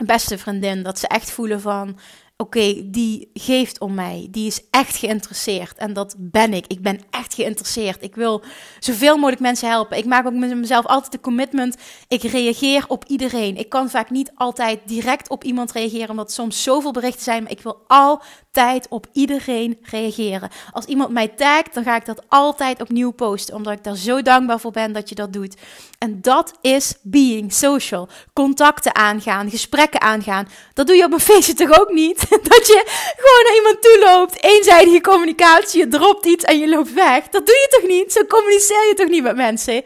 beste 0.06 0.38
vriendin. 0.38 0.84
Dat 0.84 1.00
ze 1.00 1.08
echt 1.08 1.32
voelen 1.32 1.62
van, 1.62 2.00
oké, 2.44 2.90
die 2.90 3.30
geeft 3.34 3.80
om 3.80 3.94
mij. 3.94 4.28
Die 4.32 4.48
is 4.48 4.62
echt 4.72 4.96
geïnteresseerd. 4.96 5.78
En 5.78 5.94
dat 5.94 6.16
ben 6.18 6.54
ik. 6.54 6.68
Ik 6.68 6.82
ben 6.82 7.02
echt 7.10 7.34
geïnteresseerd. 7.34 8.04
Ik 8.04 8.16
wil 8.16 8.44
zoveel 8.80 9.16
mogelijk 9.16 9.42
mensen 9.42 9.70
helpen. 9.70 9.98
Ik 9.98 10.06
maak 10.06 10.26
ook 10.26 10.34
met 10.34 10.56
mezelf 10.56 10.86
altijd 10.86 11.12
de 11.12 11.20
commitment. 11.20 11.78
Ik 12.08 12.24
reageer 12.24 12.86
op 12.88 13.06
iedereen. 13.08 13.58
Ik 13.58 13.70
kan 13.70 13.90
vaak 13.90 14.10
niet 14.10 14.32
altijd 14.36 14.80
direct 14.86 15.30
op 15.30 15.44
iemand 15.44 15.72
reageren, 15.72 16.10
omdat 16.10 16.32
soms 16.32 16.64
zoveel 16.64 16.92
berichten 16.92 17.24
zijn. 17.24 17.44
Maar 17.44 17.52
ik 17.52 17.62
wil 17.62 17.84
altijd 17.88 18.86
op 18.90 19.08
iedereen 19.14 19.78
reageren. 19.82 20.50
Als 20.72 20.86
iemand 20.86 21.10
mij 21.10 21.28
tagt, 21.28 21.74
dan 21.74 21.84
ga 21.84 21.96
ik 21.96 22.06
dat 22.06 22.24
altijd 22.28 22.82
opnieuw 22.82 23.12
posten. 23.12 23.56
Omdat 23.56 23.74
ik 23.74 23.84
daar 23.84 23.96
zo 23.96 24.22
dankbaar 24.22 24.60
voor 24.60 24.72
ben 24.72 24.94
dat 24.94 25.10
je 25.10 25.16
dat 25.16 25.34
doet. 25.34 25.56
En 25.98 26.22
dat 26.22 26.54
is 26.62 26.96
being 27.02 27.54
social. 27.54 28.08
Contacten 28.34 28.96
aangaan, 28.96 29.50
gesprekken 29.50 30.02
aangaan. 30.02 30.48
Dat 30.74 30.88
doe 30.88 30.96
je 30.96 31.04
op 31.04 31.14
een 31.14 31.20
feestje 31.20 31.54
toch 31.54 31.80
ook 31.80 31.92
niet? 31.92 32.28
dat 32.52 32.68
je 32.68 32.84
gewoon 33.18 33.44
naar 33.44 33.56
iemand 33.56 33.82
toe 33.82 34.00
loopt, 34.06 34.44
eenzijdige 34.44 35.02
communicatie, 35.02 35.80
je 35.80 35.88
dropt 35.88 36.26
iets 36.26 36.44
en 36.44 36.60
je 36.60 36.70
loopt 36.70 36.94
weg. 36.94 37.30
Dat 37.30 37.46
doe 37.46 37.56
je 37.56 37.68
toch 37.80 37.90
niet? 37.90 38.14
Zo 38.14 38.26
communiceer 38.26 38.88
je 38.88 38.94
toch 38.94 39.08
niet 39.08 39.24
met 39.24 39.36
mensen? 39.36 39.84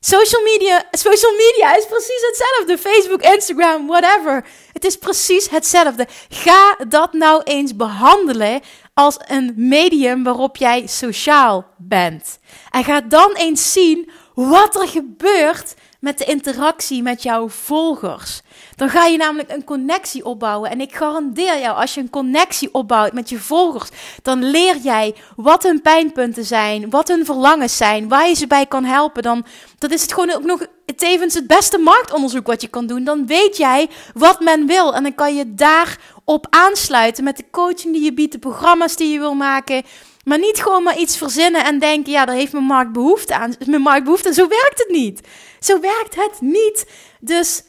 Social 0.00 0.42
media, 0.42 0.84
social 0.90 1.32
media 1.32 1.76
is 1.76 1.86
precies 1.86 2.22
hetzelfde. 2.26 2.78
Facebook, 2.88 3.22
Instagram, 3.22 3.86
whatever. 3.86 4.44
Het 4.72 4.84
is 4.84 4.96
precies 4.96 5.50
hetzelfde. 5.50 6.06
Ga 6.28 6.76
dat 6.88 7.12
nou 7.12 7.42
eens 7.42 7.76
behandelen 7.76 8.60
als 8.94 9.16
een 9.26 9.52
medium 9.56 10.22
waarop 10.22 10.56
jij 10.56 10.86
sociaal 10.86 11.66
bent. 11.76 12.38
En 12.70 12.84
ga 12.84 13.00
dan 13.00 13.32
eens 13.34 13.72
zien 13.72 14.10
wat 14.34 14.80
er 14.80 14.88
gebeurt 14.88 15.74
met 16.00 16.18
de 16.18 16.24
interactie 16.24 17.02
met 17.02 17.22
jouw 17.22 17.48
volgers. 17.48 18.40
Dan 18.80 18.88
ga 18.88 19.04
je 19.04 19.16
namelijk 19.16 19.50
een 19.50 19.64
connectie 19.64 20.24
opbouwen. 20.24 20.70
En 20.70 20.80
ik 20.80 20.94
garandeer 20.94 21.60
jou, 21.60 21.76
als 21.76 21.94
je 21.94 22.00
een 22.00 22.10
connectie 22.10 22.74
opbouwt 22.74 23.12
met 23.12 23.28
je 23.28 23.38
volgers, 23.38 23.88
dan 24.22 24.50
leer 24.50 24.76
jij 24.76 25.14
wat 25.36 25.62
hun 25.62 25.80
pijnpunten 25.80 26.44
zijn, 26.44 26.90
wat 26.90 27.08
hun 27.08 27.24
verlangens 27.24 27.76
zijn, 27.76 28.08
waar 28.08 28.28
je 28.28 28.34
ze 28.34 28.46
bij 28.46 28.66
kan 28.66 28.84
helpen. 28.84 29.22
Dan 29.22 29.44
dat 29.78 29.90
is 29.90 30.02
het 30.02 30.12
gewoon 30.12 30.34
ook 30.34 30.44
nog 30.44 30.66
tevens 30.96 31.34
het 31.34 31.46
beste 31.46 31.78
marktonderzoek 31.78 32.46
wat 32.46 32.60
je 32.60 32.68
kan 32.68 32.86
doen. 32.86 33.04
Dan 33.04 33.26
weet 33.26 33.56
jij 33.56 33.88
wat 34.14 34.40
men 34.40 34.66
wil. 34.66 34.94
En 34.94 35.02
dan 35.02 35.14
kan 35.14 35.36
je 35.36 35.54
daarop 35.54 36.46
aansluiten 36.50 37.24
met 37.24 37.36
de 37.36 37.50
coaching 37.50 37.94
die 37.94 38.04
je 38.04 38.14
biedt, 38.14 38.32
de 38.32 38.38
programma's 38.38 38.96
die 38.96 39.12
je 39.12 39.18
wil 39.18 39.34
maken. 39.34 39.82
Maar 40.24 40.38
niet 40.38 40.62
gewoon 40.62 40.82
maar 40.82 40.98
iets 40.98 41.16
verzinnen 41.16 41.64
en 41.64 41.78
denken, 41.78 42.12
ja, 42.12 42.24
daar 42.24 42.34
heeft 42.34 42.52
mijn 42.52 42.64
markt 42.64 42.92
behoefte 42.92 43.34
aan. 43.34 43.54
Mijn 43.66 43.82
markt 43.82 44.04
behoefte 44.04 44.28
aan. 44.28 44.34
Zo 44.34 44.48
werkt 44.48 44.78
het 44.78 44.90
niet. 44.90 45.20
Zo 45.60 45.80
werkt 45.80 46.14
het 46.14 46.40
niet. 46.40 46.86
Dus 47.20 47.62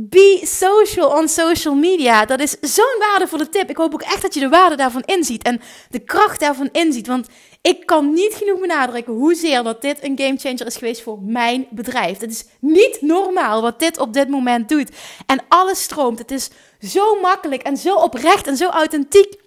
be 0.00 0.40
social 0.44 1.08
on 1.08 1.28
social 1.28 1.74
media. 1.74 2.24
Dat 2.24 2.40
is 2.40 2.56
zo'n 2.60 2.98
waardevolle 2.98 3.48
tip. 3.48 3.70
Ik 3.70 3.76
hoop 3.76 3.92
ook 3.94 4.02
echt 4.02 4.22
dat 4.22 4.34
je 4.34 4.40
de 4.40 4.48
waarde 4.48 4.76
daarvan 4.76 5.02
inziet 5.04 5.42
en 5.42 5.60
de 5.90 5.98
kracht 5.98 6.40
daarvan 6.40 6.68
inziet. 6.72 7.06
Want 7.06 7.28
ik 7.62 7.86
kan 7.86 8.12
niet 8.12 8.34
genoeg 8.34 8.60
benadrukken 8.60 9.12
hoezeer 9.12 9.62
dat 9.62 9.82
dit 9.82 10.04
een 10.04 10.18
gamechanger 10.18 10.66
is 10.66 10.76
geweest 10.76 11.02
voor 11.02 11.18
mijn 11.22 11.66
bedrijf. 11.70 12.18
Het 12.18 12.30
is 12.30 12.44
niet 12.60 12.98
normaal 13.00 13.62
wat 13.62 13.78
dit 13.78 13.98
op 13.98 14.12
dit 14.12 14.28
moment 14.28 14.68
doet. 14.68 14.90
En 15.26 15.40
alles 15.48 15.82
stroomt. 15.82 16.18
Het 16.18 16.30
is 16.30 16.50
zo 16.80 17.20
makkelijk 17.20 17.62
en 17.62 17.76
zo 17.76 17.94
oprecht 17.94 18.46
en 18.46 18.56
zo 18.56 18.68
authentiek. 18.68 19.46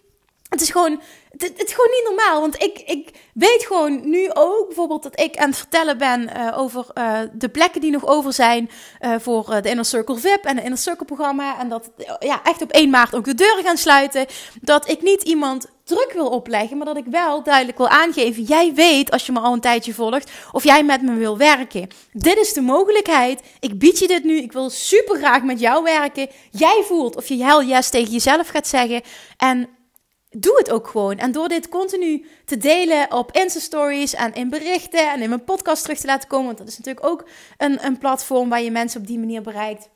Het 0.51 0.61
is 0.61 0.69
gewoon 0.69 1.01
het, 1.37 1.63
is 1.63 1.73
gewoon 1.73 1.89
niet 1.91 2.03
normaal. 2.07 2.41
Want 2.41 2.63
ik, 2.63 2.79
ik 2.85 3.09
weet 3.33 3.65
gewoon 3.65 4.09
nu 4.09 4.29
ook 4.33 4.65
bijvoorbeeld 4.67 5.03
dat 5.03 5.19
ik 5.19 5.37
aan 5.37 5.49
het 5.49 5.57
vertellen 5.57 5.97
ben 5.97 6.29
uh, 6.37 6.59
over 6.59 6.85
uh, 6.97 7.19
de 7.33 7.49
plekken 7.49 7.81
die 7.81 7.91
nog 7.91 8.07
over 8.07 8.33
zijn 8.33 8.69
uh, 9.01 9.15
voor 9.19 9.61
de 9.61 9.69
Inner 9.69 9.85
Circle 9.85 10.17
VIP 10.17 10.45
en 10.45 10.55
de 10.55 10.61
Inner 10.61 10.77
Circle 10.77 11.05
programma. 11.05 11.59
En 11.59 11.69
dat 11.69 11.89
ja, 12.19 12.43
echt 12.43 12.61
op 12.61 12.71
1 12.71 12.89
maart 12.89 13.15
ook 13.15 13.25
de 13.25 13.35
deuren 13.35 13.63
gaan 13.63 13.77
sluiten. 13.77 14.25
Dat 14.61 14.89
ik 14.89 15.01
niet 15.01 15.21
iemand 15.21 15.67
druk 15.83 16.11
wil 16.13 16.27
opleggen, 16.27 16.77
maar 16.77 16.85
dat 16.85 16.97
ik 16.97 17.05
wel 17.05 17.43
duidelijk 17.43 17.77
wil 17.77 17.87
aangeven. 17.87 18.43
Jij 18.43 18.73
weet, 18.73 19.11
als 19.11 19.25
je 19.25 19.31
me 19.31 19.39
al 19.39 19.53
een 19.53 19.61
tijdje 19.61 19.93
volgt, 19.93 20.31
of 20.51 20.63
jij 20.63 20.83
met 20.83 21.01
me 21.01 21.13
wil 21.13 21.37
werken. 21.37 21.87
Dit 22.13 22.37
is 22.37 22.53
de 22.53 22.61
mogelijkheid. 22.61 23.41
Ik 23.59 23.79
bied 23.79 23.99
je 23.99 24.07
dit 24.07 24.23
nu. 24.23 24.37
Ik 24.37 24.51
wil 24.51 24.69
super 24.69 25.17
graag 25.17 25.43
met 25.43 25.59
jou 25.59 25.83
werken. 25.83 26.29
Jij 26.51 26.83
voelt 26.85 27.15
of 27.15 27.27
je 27.27 27.43
hell 27.43 27.65
yes 27.65 27.89
tegen 27.89 28.11
jezelf 28.11 28.47
gaat 28.47 28.67
zeggen. 28.67 29.01
En 29.37 29.69
doe 30.38 30.58
het 30.58 30.72
ook 30.72 30.88
gewoon. 30.88 31.17
En 31.17 31.32
door 31.32 31.48
dit 31.48 31.70
continu 31.70 32.26
te 32.46 32.58
delen 32.58 33.13
op 33.13 33.32
Insta-stories 33.32 34.13
en 34.13 34.34
in 34.34 34.50
berichten 34.50 35.12
en 35.12 35.22
in 35.22 35.30
mijn 35.30 35.44
podcast 35.44 35.84
terug 35.84 36.00
te 36.00 36.08
laten 36.08 36.30
komen, 36.30 36.46
want 36.46 36.58
dat 36.58 36.67
is 36.67 36.78
natuurlijk 36.78 37.06
ook 37.06 37.28
een, 37.58 37.86
een 37.86 37.98
platform 37.98 38.50
waar 38.50 38.62
je 38.62 38.72
mensen 38.72 39.02
op 39.02 39.08
die 39.08 39.20
manier 39.20 39.41
bereikt. 39.41 39.89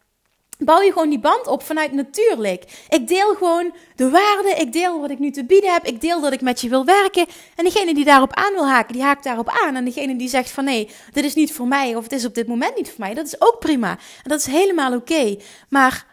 Bouw 0.58 0.82
je 0.82 0.92
gewoon 0.92 1.10
die 1.10 1.20
band 1.20 1.48
op 1.48 1.64
vanuit 1.64 1.92
natuurlijk. 1.92 2.86
Ik 2.90 3.08
deel 3.08 3.36
gewoon 3.36 3.74
de 3.96 4.10
waarde, 4.10 4.50
ik 4.50 4.74
deel 4.74 5.00
wat 5.00 5.10
ik 5.10 5.20
nu 5.20 5.32
te 5.32 5.46
bieden 5.46 5.74
heb, 5.74 5.84
ik 5.84 6.02
deel 6.02 6.22
dat 6.22 6.34
ik 6.34 6.42
met 6.42 6.62
je 6.62 6.70
wil 6.70 6.86
werken. 6.86 7.26
En 7.56 7.64
degene 7.64 7.94
die 7.94 8.06
daarop 8.06 8.34
aan 8.34 8.54
wil 8.54 8.68
haken, 8.68 8.94
die 8.94 9.04
haakt 9.04 9.24
daarop 9.24 9.50
aan. 9.64 9.76
En 9.76 9.86
degene 9.86 10.16
die 10.16 10.30
zegt 10.30 10.52
van 10.52 10.64
nee, 10.64 10.90
dit 11.12 11.24
is 11.24 11.36
niet 11.36 11.54
voor 11.54 11.68
mij 11.68 11.96
of 11.96 12.04
het 12.04 12.12
is 12.12 12.26
op 12.26 12.36
dit 12.36 12.48
moment 12.48 12.76
niet 12.76 12.88
voor 12.90 13.00
mij, 13.00 13.14
dat 13.14 13.26
is 13.26 13.42
ook 13.42 13.60
prima. 13.60 13.90
En 14.24 14.30
dat 14.30 14.40
is 14.40 14.46
helemaal 14.46 14.94
oké. 14.94 15.38
Maar 15.70 16.06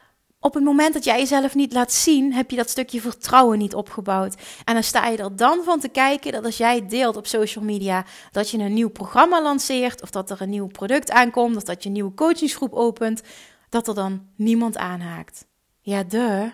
op 0.45 0.55
het 0.55 0.65
moment 0.65 0.95
dat 0.95 1.05
jij 1.05 1.19
jezelf 1.19 1.55
niet 1.55 1.73
laat 1.73 1.93
zien, 1.93 2.33
heb 2.33 2.51
je 2.51 2.57
dat 2.57 2.71
stukje 2.71 3.01
vertrouwen 3.01 3.59
niet 3.59 3.75
opgebouwd. 3.75 4.35
En 4.65 4.75
dan 4.75 4.83
sta 4.83 5.07
je 5.07 5.17
er 5.17 5.37
dan 5.37 5.65
van 5.65 5.81
te 5.81 5.89
kijken 5.89 6.33
dat 6.33 6.45
als 6.45 6.57
jij 6.57 6.87
deelt 6.87 7.17
op 7.17 7.27
social 7.27 7.65
media 7.65 8.05
dat 8.31 8.51
je 8.51 8.59
een 8.59 8.75
nieuw 8.75 8.91
programma 8.91 9.43
lanceert, 9.43 10.03
of 10.03 10.11
dat 10.11 10.31
er 10.31 10.43
een 10.43 10.51
nieuw 10.51 10.67
product 10.67 11.11
aankomt, 11.11 11.57
of 11.57 11.63
dat 11.63 11.83
je 11.83 11.89
een 11.89 11.95
nieuwe 11.95 12.15
coachingsgroep 12.15 12.73
opent, 12.73 13.23
dat 13.69 13.89
er 13.89 13.95
dan 13.95 14.27
niemand 14.37 14.77
aanhaakt. 14.77 15.47
Ja, 15.81 16.03
de. 16.03 16.51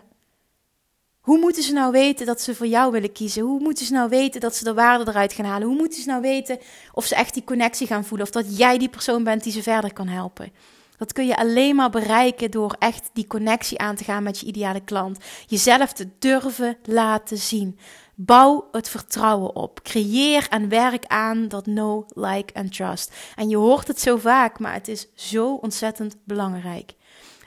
Hoe 1.21 1.39
moeten 1.39 1.63
ze 1.63 1.73
nou 1.73 1.93
weten 1.93 2.27
dat 2.27 2.41
ze 2.41 2.55
voor 2.55 2.67
jou 2.67 2.93
willen 2.93 3.13
kiezen? 3.13 3.43
Hoe 3.43 3.61
moeten 3.61 3.87
ze 3.87 3.93
nou 3.93 4.09
weten 4.09 4.41
dat 4.41 4.55
ze 4.55 4.65
de 4.65 4.75
waarde 4.75 5.11
eruit 5.11 5.33
gaan 5.33 5.45
halen? 5.45 5.69
Hoe 5.69 5.77
moeten 5.77 6.01
ze 6.01 6.09
nou 6.09 6.21
weten 6.21 6.59
of 6.93 7.05
ze 7.05 7.15
echt 7.15 7.35
die 7.35 7.45
connectie 7.45 7.87
gaan 7.87 8.05
voelen? 8.05 8.27
Of 8.27 8.33
dat 8.33 8.59
jij 8.59 8.79
die 8.79 8.89
persoon 8.89 9.25
bent 9.25 9.43
die 9.43 9.53
ze 9.53 9.63
verder 9.63 9.93
kan 9.93 10.09
helpen? 10.09 10.53
Dat 10.99 11.13
kun 11.13 11.27
je 11.27 11.37
alleen 11.37 11.77
maar 11.77 11.91
bereiken 11.91 12.51
door 12.51 12.77
echt 12.79 13.11
die 13.13 13.27
connectie 13.27 13.79
aan 13.79 13.95
te 13.95 14.05
gaan 14.05 14.23
met 14.23 14.41
je 14.41 14.47
ideale 14.47 14.81
klant. 14.81 15.19
Jezelf 15.47 15.93
te 15.93 16.09
durven 16.19 16.77
laten 16.83 17.39
zien. 17.39 17.79
Bouw 18.15 18.69
het 18.73 18.89
vertrouwen 18.89 19.55
op. 19.55 19.83
Creëer 19.83 20.47
en 20.51 20.69
werk 20.69 21.07
aan 21.07 21.49
dat 21.49 21.65
know, 21.65 22.09
like 22.09 22.53
en 22.53 22.71
trust. 22.71 23.15
En 23.35 23.49
je 23.49 23.57
hoort 23.57 23.89
het 23.89 24.01
zo 24.01 24.17
vaak, 24.17 24.59
maar 24.59 24.73
het 24.73 24.89
is 24.89 25.09
zo 25.15 25.55
ontzettend 25.55 26.17
belangrijk. 26.25 26.95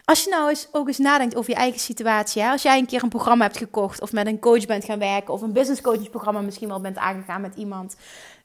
Als 0.05 0.23
je 0.23 0.29
nou 0.29 0.49
eens 0.49 0.67
ook 0.71 0.87
eens 0.87 0.97
nadenkt 0.97 1.35
over 1.35 1.49
je 1.49 1.55
eigen 1.55 1.79
situatie. 1.79 2.43
Als 2.43 2.61
jij 2.61 2.77
een 2.77 2.85
keer 2.85 3.03
een 3.03 3.09
programma 3.09 3.43
hebt 3.43 3.57
gekocht 3.57 4.01
of 4.01 4.11
met 4.11 4.27
een 4.27 4.39
coach 4.39 4.65
bent 4.65 4.85
gaan 4.85 4.99
werken 4.99 5.33
of 5.33 5.41
een 5.41 5.53
business 5.53 5.81
coachingsprogramma 5.81 6.41
misschien 6.41 6.67
wel 6.67 6.81
bent 6.81 6.97
aangegaan 6.97 7.41
met 7.41 7.55
iemand. 7.55 7.95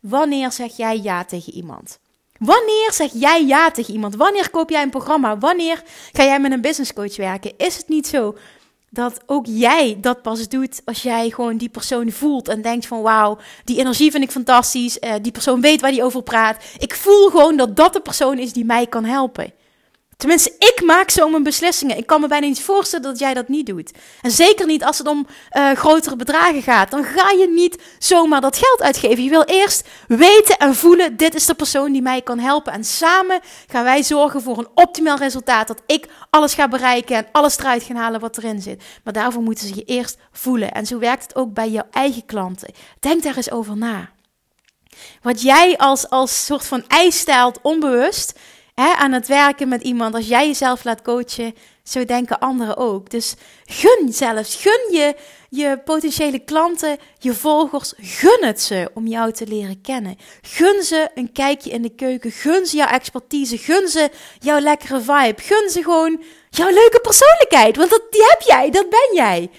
Wanneer 0.01 0.53
zeg 0.53 0.77
jij 0.77 1.01
ja 1.01 1.25
tegen 1.25 1.53
iemand? 1.53 1.99
Wanneer 2.39 2.93
zeg 2.93 3.11
jij 3.13 3.45
ja 3.45 3.71
tegen 3.71 3.95
iemand? 3.95 4.17
Wanneer 4.17 4.51
koop 4.51 4.71
jij 4.71 4.83
een 4.83 4.91
programma? 4.91 5.39
Wanneer 5.39 5.83
ga 6.13 6.25
jij 6.25 6.41
met 6.41 6.53
een 6.53 6.61
business 6.61 6.93
coach 6.93 7.17
werken? 7.17 7.53
Is 7.57 7.77
het 7.77 7.89
niet 7.89 8.07
zo 8.07 8.37
dat 8.91 9.21
ook 9.27 9.47
jij 9.47 9.99
dat 10.01 10.23
pas 10.23 10.49
doet 10.49 10.83
als 10.85 11.03
jij 11.03 11.31
gewoon 11.31 11.57
die 11.57 11.69
persoon 11.69 12.11
voelt 12.11 12.49
en 12.49 12.63
denkt 12.63 12.87
van 12.87 13.03
wauw, 13.03 13.39
die 13.65 13.79
energie 13.79 14.11
vind 14.11 14.23
ik 14.23 14.31
fantastisch, 14.31 14.99
uh, 15.01 15.15
die 15.23 15.33
persoon 15.33 15.61
weet 15.61 15.81
waar 15.81 15.91
die 15.91 16.05
over 16.05 16.23
praat. 16.23 16.65
Ik 16.79 16.95
voel 16.95 17.31
gewoon 17.31 17.57
dat 17.57 17.77
dat 17.77 17.93
de 17.93 18.01
persoon 18.01 18.39
is 18.39 18.53
die 18.53 18.65
mij 18.65 18.87
kan 18.87 19.05
helpen. 19.05 19.53
Tenminste, 20.17 20.55
ik 20.59 20.83
maak 20.85 21.11
zo 21.11 21.29
mijn 21.29 21.43
beslissingen. 21.43 21.97
Ik 21.97 22.07
kan 22.07 22.21
me 22.21 22.29
bijna 22.29 22.47
niet 22.47 22.63
voorstellen 22.63 23.05
dat 23.05 23.19
jij 23.19 23.35
dat 23.35 23.49
niet 23.49 23.67
doet. 23.67 23.93
En 24.21 24.31
zeker 24.31 24.67
niet 24.67 24.85
als 24.85 24.99
het 24.99 25.07
om 25.07 25.27
uh, 25.53 25.73
grotere 25.73 26.17
bedragen 26.17 26.63
gaat. 26.63 26.91
Dan 26.91 27.05
ga 27.05 27.31
je 27.31 27.49
niet 27.49 27.83
zomaar 27.99 28.41
dat 28.41 28.57
geld 28.57 28.83
uitgeven. 28.83 29.25
Je 29.25 29.31
wil 29.31 29.45
eerst 29.45 29.89
weten 30.09 30.57
en 30.57 30.75
voelen: 30.75 31.17
dit 31.17 31.35
is 31.35 31.47
de 31.47 31.55
persoon 31.55 31.93
die 31.93 32.03
mij 32.03 32.23
kan 32.23 32.39
helpen. 32.39 32.73
En 32.73 32.85
samen 32.85 33.41
gaan 33.67 33.85
wij 33.85 34.03
zorgen 34.03 34.43
voor 34.43 34.59
een 34.59 34.69
optimaal 34.75 35.17
resultaat. 35.17 35.69
Dat 35.69 35.83
ik 35.87 36.09
alles 36.31 36.55
ga 36.55 36.69
bereiken 36.69 37.17
en 37.17 37.29
alles 37.33 37.59
eruit 37.59 37.83
ga 37.83 37.95
halen 37.95 38.21
wat 38.21 38.39
erin 38.39 38.63
zit. 38.63 38.83
Maar 39.05 39.13
daarvoor 39.13 39.43
moeten 39.43 39.67
ze 39.69 39.75
je 39.75 39.85
eerst 39.85 40.17
voelen. 40.33 40.73
En 40.73 40.87
zo 40.87 40.99
werkt 40.99 41.23
het 41.23 41.37
ook 41.37 41.53
bij 41.53 41.69
jouw 41.69 41.87
eigen 41.91 42.27
klanten. 42.27 42.75
Denk 43.01 43.23
daar 43.23 43.37
eens 43.37 43.51
over 43.51 43.77
na. 43.77 44.11
Wat 45.23 45.43
jij 45.43 45.77
als, 45.77 46.11
als 46.11 46.45
soort 46.45 46.67
van 46.67 46.85
eis 46.89 47.19
stelt, 47.19 47.59
onbewust 47.63 48.39
aan 48.77 49.13
het 49.13 49.29
werken 49.29 49.69
met 49.69 49.83
iemand, 49.83 50.15
als 50.15 50.29
jij 50.29 50.47
jezelf 50.47 50.85
laat 50.85 51.03
coachen, 51.03 51.55
zo 51.83 52.05
denken 52.05 52.39
anderen 52.39 52.77
ook. 52.77 53.11
Dus 53.11 53.35
gun 53.65 54.13
zelfs, 54.13 54.55
gun 54.55 54.93
je 54.93 55.15
je 55.49 55.81
potentiële 55.85 56.39
klanten, 56.39 56.99
je 57.19 57.35
volgers, 57.35 57.93
gun 57.97 58.45
het 58.45 58.61
ze 58.61 58.91
om 58.95 59.07
jou 59.07 59.33
te 59.33 59.47
leren 59.47 59.81
kennen. 59.81 60.17
Gun 60.43 60.83
ze 60.83 61.09
een 61.15 61.33
kijkje 61.33 61.71
in 61.71 61.83
de 61.83 61.95
keuken, 61.95 62.31
gun 62.31 62.67
ze 62.67 62.77
jouw 62.77 62.89
expertise, 62.89 63.59
gun 63.59 63.89
ze 63.89 64.11
jouw 64.39 64.59
lekkere 64.59 65.01
vibe, 65.01 65.43
gun 65.43 65.71
ze 65.71 65.83
gewoon 65.83 66.23
jouw 66.51 66.71
leuke 66.71 67.01
persoonlijkheid, 67.03 67.77
want 67.77 67.91
dat, 67.91 68.03
die 68.11 68.23
heb 68.29 68.41
jij, 68.41 68.71
dat 68.71 68.91
ben 68.91 69.15
jij. 69.15 69.51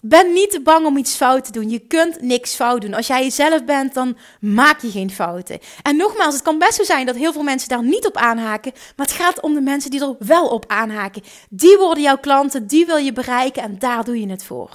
Ben 0.00 0.32
niet 0.32 0.50
te 0.50 0.60
bang 0.60 0.86
om 0.86 0.96
iets 0.96 1.14
fout 1.14 1.44
te 1.44 1.52
doen. 1.52 1.70
Je 1.70 1.78
kunt 1.78 2.20
niks 2.20 2.54
fout 2.54 2.80
doen. 2.80 2.94
Als 2.94 3.06
jij 3.06 3.22
jezelf 3.22 3.64
bent, 3.64 3.94
dan 3.94 4.16
maak 4.40 4.80
je 4.80 4.90
geen 4.90 5.10
fouten. 5.10 5.58
En 5.82 5.96
nogmaals, 5.96 6.34
het 6.34 6.42
kan 6.42 6.58
best 6.58 6.74
zo 6.74 6.84
zijn 6.84 7.06
dat 7.06 7.16
heel 7.16 7.32
veel 7.32 7.42
mensen 7.42 7.68
daar 7.68 7.84
niet 7.84 8.06
op 8.06 8.16
aanhaken. 8.16 8.72
Maar 8.96 9.06
het 9.06 9.14
gaat 9.14 9.40
om 9.40 9.54
de 9.54 9.60
mensen 9.60 9.90
die 9.90 10.00
er 10.00 10.16
wel 10.18 10.48
op 10.48 10.64
aanhaken. 10.66 11.22
Die 11.50 11.76
worden 11.76 12.02
jouw 12.02 12.18
klanten, 12.18 12.66
die 12.66 12.86
wil 12.86 12.96
je 12.96 13.12
bereiken 13.12 13.62
en 13.62 13.78
daar 13.78 14.04
doe 14.04 14.20
je 14.20 14.30
het 14.30 14.44
voor. 14.44 14.70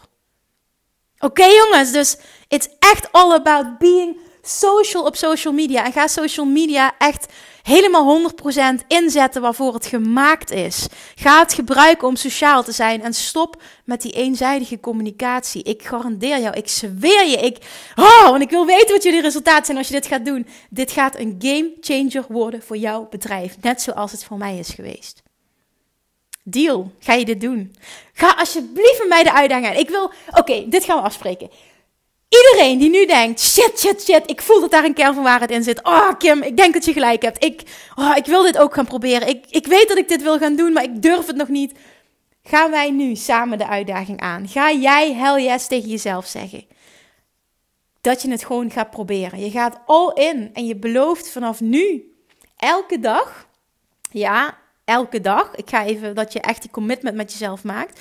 Oké 1.19 1.45
jongens, 1.45 1.91
dus 1.91 2.17
it's 2.47 2.67
echt 2.79 3.11
all 3.11 3.31
about 3.31 3.77
being 3.77 4.17
social 4.41 5.05
op 5.05 5.15
social 5.15 5.53
media. 5.53 5.85
En 5.85 5.91
ga 5.91 6.07
social 6.07 6.45
media 6.45 6.95
echt 6.97 7.25
helemaal 7.61 8.31
100% 8.83 8.87
inzetten 8.87 9.41
waarvoor 9.41 9.73
het 9.73 9.85
gemaakt 9.85 10.51
is. 10.51 10.87
Ga 11.15 11.39
het 11.39 11.53
gebruiken 11.53 12.07
om 12.07 12.15
sociaal 12.15 12.63
te 12.63 12.71
zijn 12.71 13.01
en 13.01 13.13
stop 13.13 13.61
met 13.85 14.01
die 14.01 14.11
eenzijdige 14.11 14.79
communicatie. 14.79 15.63
Ik 15.63 15.83
garandeer 15.83 16.39
jou, 16.39 16.55
ik 16.55 16.67
zweer 16.67 17.27
je, 17.27 17.37
ik, 17.37 17.57
oh, 17.95 18.29
want 18.29 18.41
ik 18.41 18.49
wil 18.49 18.65
weten 18.65 18.93
wat 18.93 19.03
jullie 19.03 19.21
resultaten 19.21 19.65
zijn 19.65 19.77
als 19.77 19.87
je 19.87 19.93
dit 19.93 20.05
gaat 20.05 20.25
doen. 20.25 20.47
Dit 20.69 20.91
gaat 20.91 21.19
een 21.19 21.35
game 21.39 21.71
changer 21.81 22.25
worden 22.27 22.63
voor 22.63 22.77
jouw 22.77 23.07
bedrijf, 23.09 23.55
net 23.61 23.81
zoals 23.81 24.11
het 24.11 24.23
voor 24.23 24.37
mij 24.37 24.57
is 24.57 24.69
geweest. 24.69 25.21
Deal, 26.43 26.91
ga 26.99 27.13
je 27.13 27.25
dit 27.25 27.41
doen? 27.41 27.75
Ga 28.13 28.33
alsjeblieft 28.37 28.99
met 28.99 29.07
mij 29.07 29.23
de 29.23 29.33
uitdaging 29.33 29.67
aan. 29.67 29.79
Ik 29.79 29.89
wil, 29.89 30.11
oké, 30.29 30.65
dit 30.69 30.83
gaan 30.83 30.97
we 30.97 31.03
afspreken. 31.03 31.49
Iedereen 32.31 32.79
die 32.79 32.89
nu 32.89 33.05
denkt, 33.05 33.39
shit, 33.39 33.79
shit, 33.79 34.03
shit, 34.03 34.29
ik 34.29 34.41
voel 34.41 34.59
dat 34.59 34.71
daar 34.71 34.83
een 34.83 34.93
kern 34.93 35.13
van 35.13 35.23
waarheid 35.23 35.51
in 35.51 35.63
zit. 35.63 35.83
Oh, 35.83 36.09
Kim, 36.17 36.41
ik 36.41 36.57
denk 36.57 36.73
dat 36.73 36.85
je 36.85 36.93
gelijk 36.93 37.21
hebt. 37.21 37.43
Ik, 37.43 37.61
oh, 37.95 38.15
ik 38.15 38.25
wil 38.25 38.43
dit 38.43 38.57
ook 38.57 38.73
gaan 38.73 38.85
proberen. 38.85 39.27
Ik, 39.27 39.45
ik 39.49 39.67
weet 39.67 39.87
dat 39.87 39.97
ik 39.97 40.07
dit 40.07 40.21
wil 40.21 40.37
gaan 40.37 40.55
doen, 40.55 40.73
maar 40.73 40.83
ik 40.83 41.01
durf 41.01 41.27
het 41.27 41.35
nog 41.35 41.47
niet. 41.47 41.73
Gaan 42.43 42.71
wij 42.71 42.91
nu 42.91 43.15
samen 43.15 43.57
de 43.57 43.67
uitdaging 43.67 44.19
aan? 44.19 44.47
Ga 44.47 44.71
jij 44.71 45.13
hell 45.13 45.43
yes 45.43 45.67
tegen 45.67 45.89
jezelf 45.89 46.25
zeggen? 46.25 46.65
dat 48.01 48.21
je 48.21 48.31
het 48.31 48.45
gewoon 48.45 48.71
gaat 48.71 48.89
proberen. 48.89 49.39
Je 49.39 49.51
gaat 49.51 49.79
all 49.85 50.11
in 50.13 50.49
en 50.53 50.65
je 50.65 50.75
belooft 50.75 51.29
vanaf 51.29 51.61
nu, 51.61 52.13
elke 52.57 52.99
dag, 52.99 53.47
ja, 54.11 54.57
elke 54.85 55.21
dag. 55.21 55.55
Ik 55.55 55.69
ga 55.69 55.85
even 55.85 56.15
dat 56.15 56.33
je 56.33 56.39
echt 56.39 56.61
die 56.61 56.71
commitment 56.71 57.15
met 57.15 57.31
jezelf 57.31 57.63
maakt. 57.63 57.99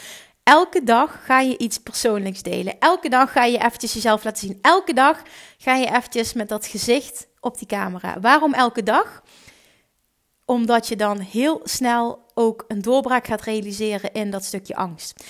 Elke 0.50 0.84
dag 0.84 1.24
ga 1.24 1.40
je 1.40 1.58
iets 1.58 1.78
persoonlijks 1.78 2.42
delen. 2.42 2.78
Elke 2.78 3.08
dag 3.08 3.32
ga 3.32 3.44
je 3.44 3.58
eventjes 3.58 3.92
jezelf 3.92 4.24
laten 4.24 4.46
zien. 4.48 4.58
Elke 4.62 4.92
dag 4.92 5.22
ga 5.58 5.74
je 5.74 5.86
eventjes 5.86 6.32
met 6.32 6.48
dat 6.48 6.66
gezicht 6.66 7.28
op 7.40 7.58
die 7.58 7.66
camera. 7.66 8.20
Waarom 8.20 8.54
elke 8.54 8.82
dag? 8.82 9.22
Omdat 10.44 10.88
je 10.88 10.96
dan 10.96 11.18
heel 11.18 11.60
snel 11.64 12.29
ook 12.40 12.64
een 12.68 12.82
doorbraak 12.82 13.26
gaat 13.26 13.42
realiseren 13.42 14.12
in 14.12 14.30
dat 14.30 14.44
stukje 14.44 14.76
angst. 14.76 15.24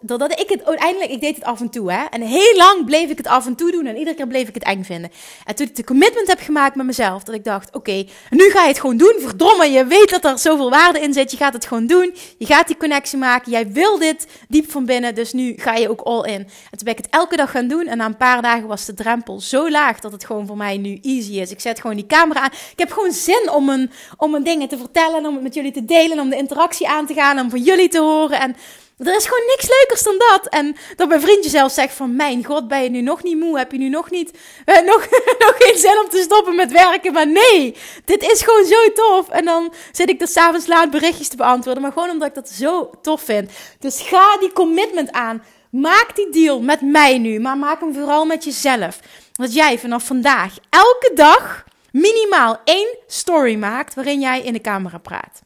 doordat 0.00 0.40
ik 0.40 0.48
het 0.48 0.64
uiteindelijk, 0.64 1.10
ik 1.10 1.20
deed 1.20 1.34
het 1.34 1.44
af 1.44 1.60
en 1.60 1.70
toe, 1.70 1.92
hè. 1.92 2.04
En 2.04 2.22
heel 2.22 2.56
lang 2.56 2.84
bleef 2.84 3.10
ik 3.10 3.16
het 3.16 3.26
af 3.26 3.46
en 3.46 3.54
toe 3.54 3.70
doen 3.70 3.86
en 3.86 3.96
iedere 3.96 4.16
keer 4.16 4.26
bleef 4.26 4.48
ik 4.48 4.54
het 4.54 4.64
eng 4.64 4.82
vinden. 4.82 5.10
En 5.44 5.54
toen 5.54 5.66
ik 5.66 5.76
de 5.76 5.84
commitment 5.84 6.28
heb 6.28 6.40
gemaakt 6.40 6.76
met 6.76 6.86
mezelf, 6.86 7.22
dat 7.22 7.34
ik 7.34 7.44
dacht, 7.44 7.74
oké, 7.74 8.06
nu 8.30 8.50
ga 8.50 8.62
je 8.62 8.68
het 8.68 8.80
gewoon 8.80 8.96
doen. 8.96 9.14
Verdomme, 9.18 9.70
je 9.70 9.84
weet 9.86 10.10
dat 10.10 10.24
er 10.24 10.38
zoveel 10.38 10.70
waarde 10.70 11.00
in 11.00 11.12
zit. 11.12 11.30
Je 11.30 11.36
gaat 11.36 11.52
het 11.52 11.66
gewoon 11.66 11.86
doen. 11.86 12.14
Je 12.38 12.46
gaat 12.46 12.66
die 12.66 12.76
connectie 12.76 13.18
maken. 13.18 13.52
Jij 13.52 13.72
wil 13.72 13.98
dit 13.98 14.26
diep 14.48 14.70
van 14.70 14.84
binnen, 14.84 15.14
dus 15.14 15.32
nu 15.32 15.54
ga 15.56 15.74
je 15.74 15.90
ook 15.90 16.00
all 16.00 16.22
in. 16.22 16.40
En 16.40 16.48
toen 16.70 16.84
ben 16.84 16.92
ik 16.92 17.04
het 17.04 17.10
elke 17.10 17.36
dag 17.36 17.50
gaan 17.50 17.68
doen 17.68 17.86
en 17.86 17.96
na 17.96 18.04
een 18.04 18.16
paar 18.16 18.42
dagen 18.42 18.66
was 18.68 18.84
de 18.84 18.94
drempel 18.94 19.40
zo 19.40 19.70
laag 19.70 20.00
dat 20.00 20.12
het 20.12 20.24
gewoon 20.24 20.46
voor 20.46 20.56
mij 20.56 20.76
nu 20.76 20.98
easy 21.02 21.32
is. 21.32 21.50
Ik 21.50 21.60
zet 21.60 21.80
gewoon 21.80 21.96
die 21.96 22.06
camera 22.06 22.40
aan. 22.40 22.50
Ik 22.72 22.78
heb 22.78 22.92
gewoon 22.92 23.12
zin 23.12 23.50
om 23.50 23.68
een, 23.68 23.90
om 24.16 24.34
een 24.34 24.42
dingen 24.42 24.68
te 24.68 24.78
vertellen, 24.78 25.26
om 25.26 25.34
het 25.34 25.42
met 25.42 25.54
jullie 25.54 25.72
te 25.72 25.84
delen, 25.84 26.18
om 26.18 26.30
de 26.30 26.36
interactie 26.54 26.88
aan 26.88 27.06
te 27.06 27.14
gaan, 27.14 27.38
om 27.38 27.50
van 27.50 27.62
jullie 27.62 27.88
te 27.88 27.98
horen. 27.98 28.40
En 28.40 28.56
er 28.98 29.16
is 29.16 29.26
gewoon 29.26 29.46
niks 29.46 29.68
leukers 29.68 30.02
dan 30.02 30.18
dat. 30.18 30.46
En 30.48 30.76
dat 30.96 31.08
mijn 31.08 31.20
vriendje 31.20 31.50
zelf 31.50 31.72
zegt 31.72 31.94
van, 31.94 32.16
mijn 32.16 32.44
god, 32.44 32.68
ben 32.68 32.82
je 32.82 32.90
nu 32.90 33.00
nog 33.00 33.22
niet 33.22 33.38
moe? 33.38 33.58
Heb 33.58 33.72
je 33.72 33.78
nu 33.78 33.88
nog 33.88 34.10
niet, 34.10 34.30
eh, 34.64 34.80
nog, 34.80 35.08
nog 35.44 35.54
geen 35.58 35.78
zin 35.78 36.00
om 36.04 36.08
te 36.08 36.22
stoppen 36.22 36.54
met 36.54 36.72
werken? 36.72 37.12
Maar 37.12 37.26
nee, 37.26 37.76
dit 38.04 38.22
is 38.22 38.42
gewoon 38.42 38.64
zo 38.64 38.92
tof. 38.92 39.28
En 39.28 39.44
dan 39.44 39.72
zit 39.92 40.08
ik 40.08 40.20
er 40.20 40.28
s'avonds 40.28 40.66
laat 40.66 40.90
berichtjes 40.90 41.28
te 41.28 41.36
beantwoorden. 41.36 41.82
Maar 41.82 41.92
gewoon 41.92 42.10
omdat 42.10 42.28
ik 42.28 42.34
dat 42.34 42.48
zo 42.48 42.90
tof 43.02 43.22
vind. 43.22 43.50
Dus 43.78 44.00
ga 44.00 44.38
die 44.38 44.52
commitment 44.52 45.12
aan. 45.12 45.42
Maak 45.70 46.16
die 46.16 46.30
deal 46.30 46.60
met 46.60 46.80
mij 46.80 47.18
nu, 47.18 47.40
maar 47.40 47.58
maak 47.58 47.80
hem 47.80 47.94
vooral 47.94 48.24
met 48.24 48.44
jezelf. 48.44 48.98
Dat 49.32 49.54
jij 49.54 49.78
vanaf 49.78 50.06
vandaag 50.06 50.56
elke 50.70 51.10
dag 51.14 51.64
minimaal 51.92 52.60
één 52.64 52.96
story 53.06 53.56
maakt 53.56 53.94
waarin 53.94 54.20
jij 54.20 54.40
in 54.40 54.52
de 54.52 54.60
camera 54.60 54.98
praat. 54.98 55.42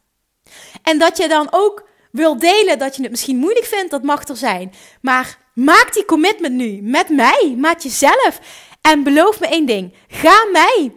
En 0.83 0.97
dat 0.97 1.17
je 1.17 1.27
dan 1.27 1.47
ook 1.51 1.87
wil 2.11 2.37
delen 2.39 2.79
dat 2.79 2.95
je 2.95 3.01
het 3.01 3.11
misschien 3.11 3.37
moeilijk 3.37 3.65
vindt, 3.65 3.91
dat 3.91 4.03
mag 4.03 4.27
er 4.27 4.37
zijn. 4.37 4.73
Maar 5.01 5.37
maak 5.53 5.93
die 5.93 6.05
commitment 6.05 6.55
nu 6.55 6.81
met 6.81 7.09
mij, 7.09 7.55
maak 7.57 7.79
jezelf. 7.79 8.39
En 8.81 9.03
beloof 9.03 9.39
me 9.39 9.47
één 9.47 9.65
ding: 9.65 9.93
ga 10.07 10.45
mij 10.51 10.91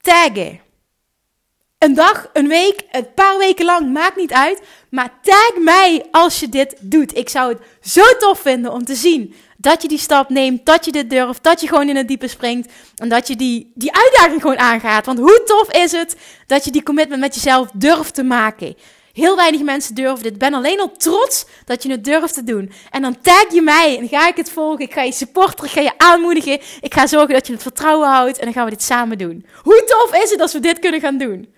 taggen. 0.00 0.62
Een 1.78 1.94
dag, 1.94 2.30
een 2.32 2.48
week, 2.48 2.80
een 2.90 3.14
paar 3.14 3.38
weken 3.38 3.64
lang, 3.64 3.92
maakt 3.92 4.16
niet 4.16 4.32
uit. 4.32 4.60
Maar 4.90 5.12
tag 5.22 5.52
mij 5.58 6.06
als 6.10 6.40
je 6.40 6.48
dit 6.48 6.74
doet. 6.80 7.16
Ik 7.16 7.28
zou 7.28 7.52
het 7.52 7.62
zo 7.80 8.02
tof 8.18 8.40
vinden 8.40 8.72
om 8.72 8.84
te 8.84 8.94
zien 8.94 9.34
dat 9.56 9.82
je 9.82 9.88
die 9.88 9.98
stap 9.98 10.28
neemt, 10.28 10.66
dat 10.66 10.84
je 10.84 10.92
dit 10.92 11.10
durft, 11.10 11.42
dat 11.42 11.60
je 11.60 11.68
gewoon 11.68 11.88
in 11.88 11.96
het 11.96 12.08
diepe 12.08 12.28
springt 12.28 12.72
en 12.96 13.08
dat 13.08 13.28
je 13.28 13.36
die, 13.36 13.72
die 13.74 13.92
uitdaging 13.92 14.40
gewoon 14.40 14.58
aangaat. 14.58 15.06
Want 15.06 15.18
hoe 15.18 15.42
tof 15.44 15.72
is 15.72 15.92
het 15.92 16.16
dat 16.46 16.64
je 16.64 16.70
die 16.70 16.82
commitment 16.82 17.20
met 17.20 17.34
jezelf 17.34 17.70
durft 17.74 18.14
te 18.14 18.22
maken? 18.22 18.76
Heel 19.14 19.36
weinig 19.36 19.62
mensen 19.62 19.94
durven 19.94 20.22
dit. 20.22 20.38
Ben 20.38 20.54
alleen 20.54 20.80
al 20.80 20.92
trots 20.96 21.46
dat 21.64 21.82
je 21.82 21.90
het 21.90 22.04
durft 22.04 22.34
te 22.34 22.44
doen. 22.44 22.72
En 22.90 23.02
dan 23.02 23.20
tag 23.20 23.52
je 23.52 23.62
mij 23.62 23.98
en 23.98 24.08
ga 24.08 24.28
ik 24.28 24.36
het 24.36 24.50
volgen. 24.50 24.84
Ik 24.84 24.92
ga 24.92 25.02
je 25.02 25.12
supporteren, 25.12 25.64
ik 25.64 25.70
ga 25.70 25.80
je 25.80 25.92
aanmoedigen. 25.96 26.60
Ik 26.80 26.94
ga 26.94 27.06
zorgen 27.06 27.34
dat 27.34 27.46
je 27.46 27.52
het 27.52 27.62
vertrouwen 27.62 28.08
houdt 28.08 28.38
en 28.38 28.44
dan 28.44 28.52
gaan 28.52 28.64
we 28.64 28.70
dit 28.70 28.82
samen 28.82 29.18
doen. 29.18 29.46
Hoe 29.62 29.84
tof 29.86 30.22
is 30.22 30.30
het 30.30 30.40
als 30.40 30.52
we 30.52 30.60
dit 30.60 30.78
kunnen 30.78 31.00
gaan 31.00 31.18
doen? 31.18 31.54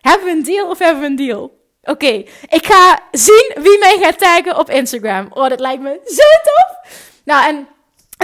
Hebben 0.00 0.24
we 0.26 0.32
een 0.32 0.42
deal 0.42 0.70
of 0.70 0.78
hebben 0.78 1.00
we 1.00 1.06
een 1.06 1.16
deal? 1.16 1.62
Oké, 1.82 2.24
ik 2.48 2.66
ga 2.66 3.00
zien 3.12 3.52
wie 3.54 3.78
mij 3.78 3.98
gaat 4.00 4.18
taggen 4.18 4.58
op 4.58 4.70
Instagram. 4.70 5.26
Oh, 5.30 5.48
dat 5.48 5.60
lijkt 5.60 5.82
me 5.82 6.00
zo 6.04 6.22
tof. 6.42 7.00
Nou, 7.24 7.48
en 7.48 7.68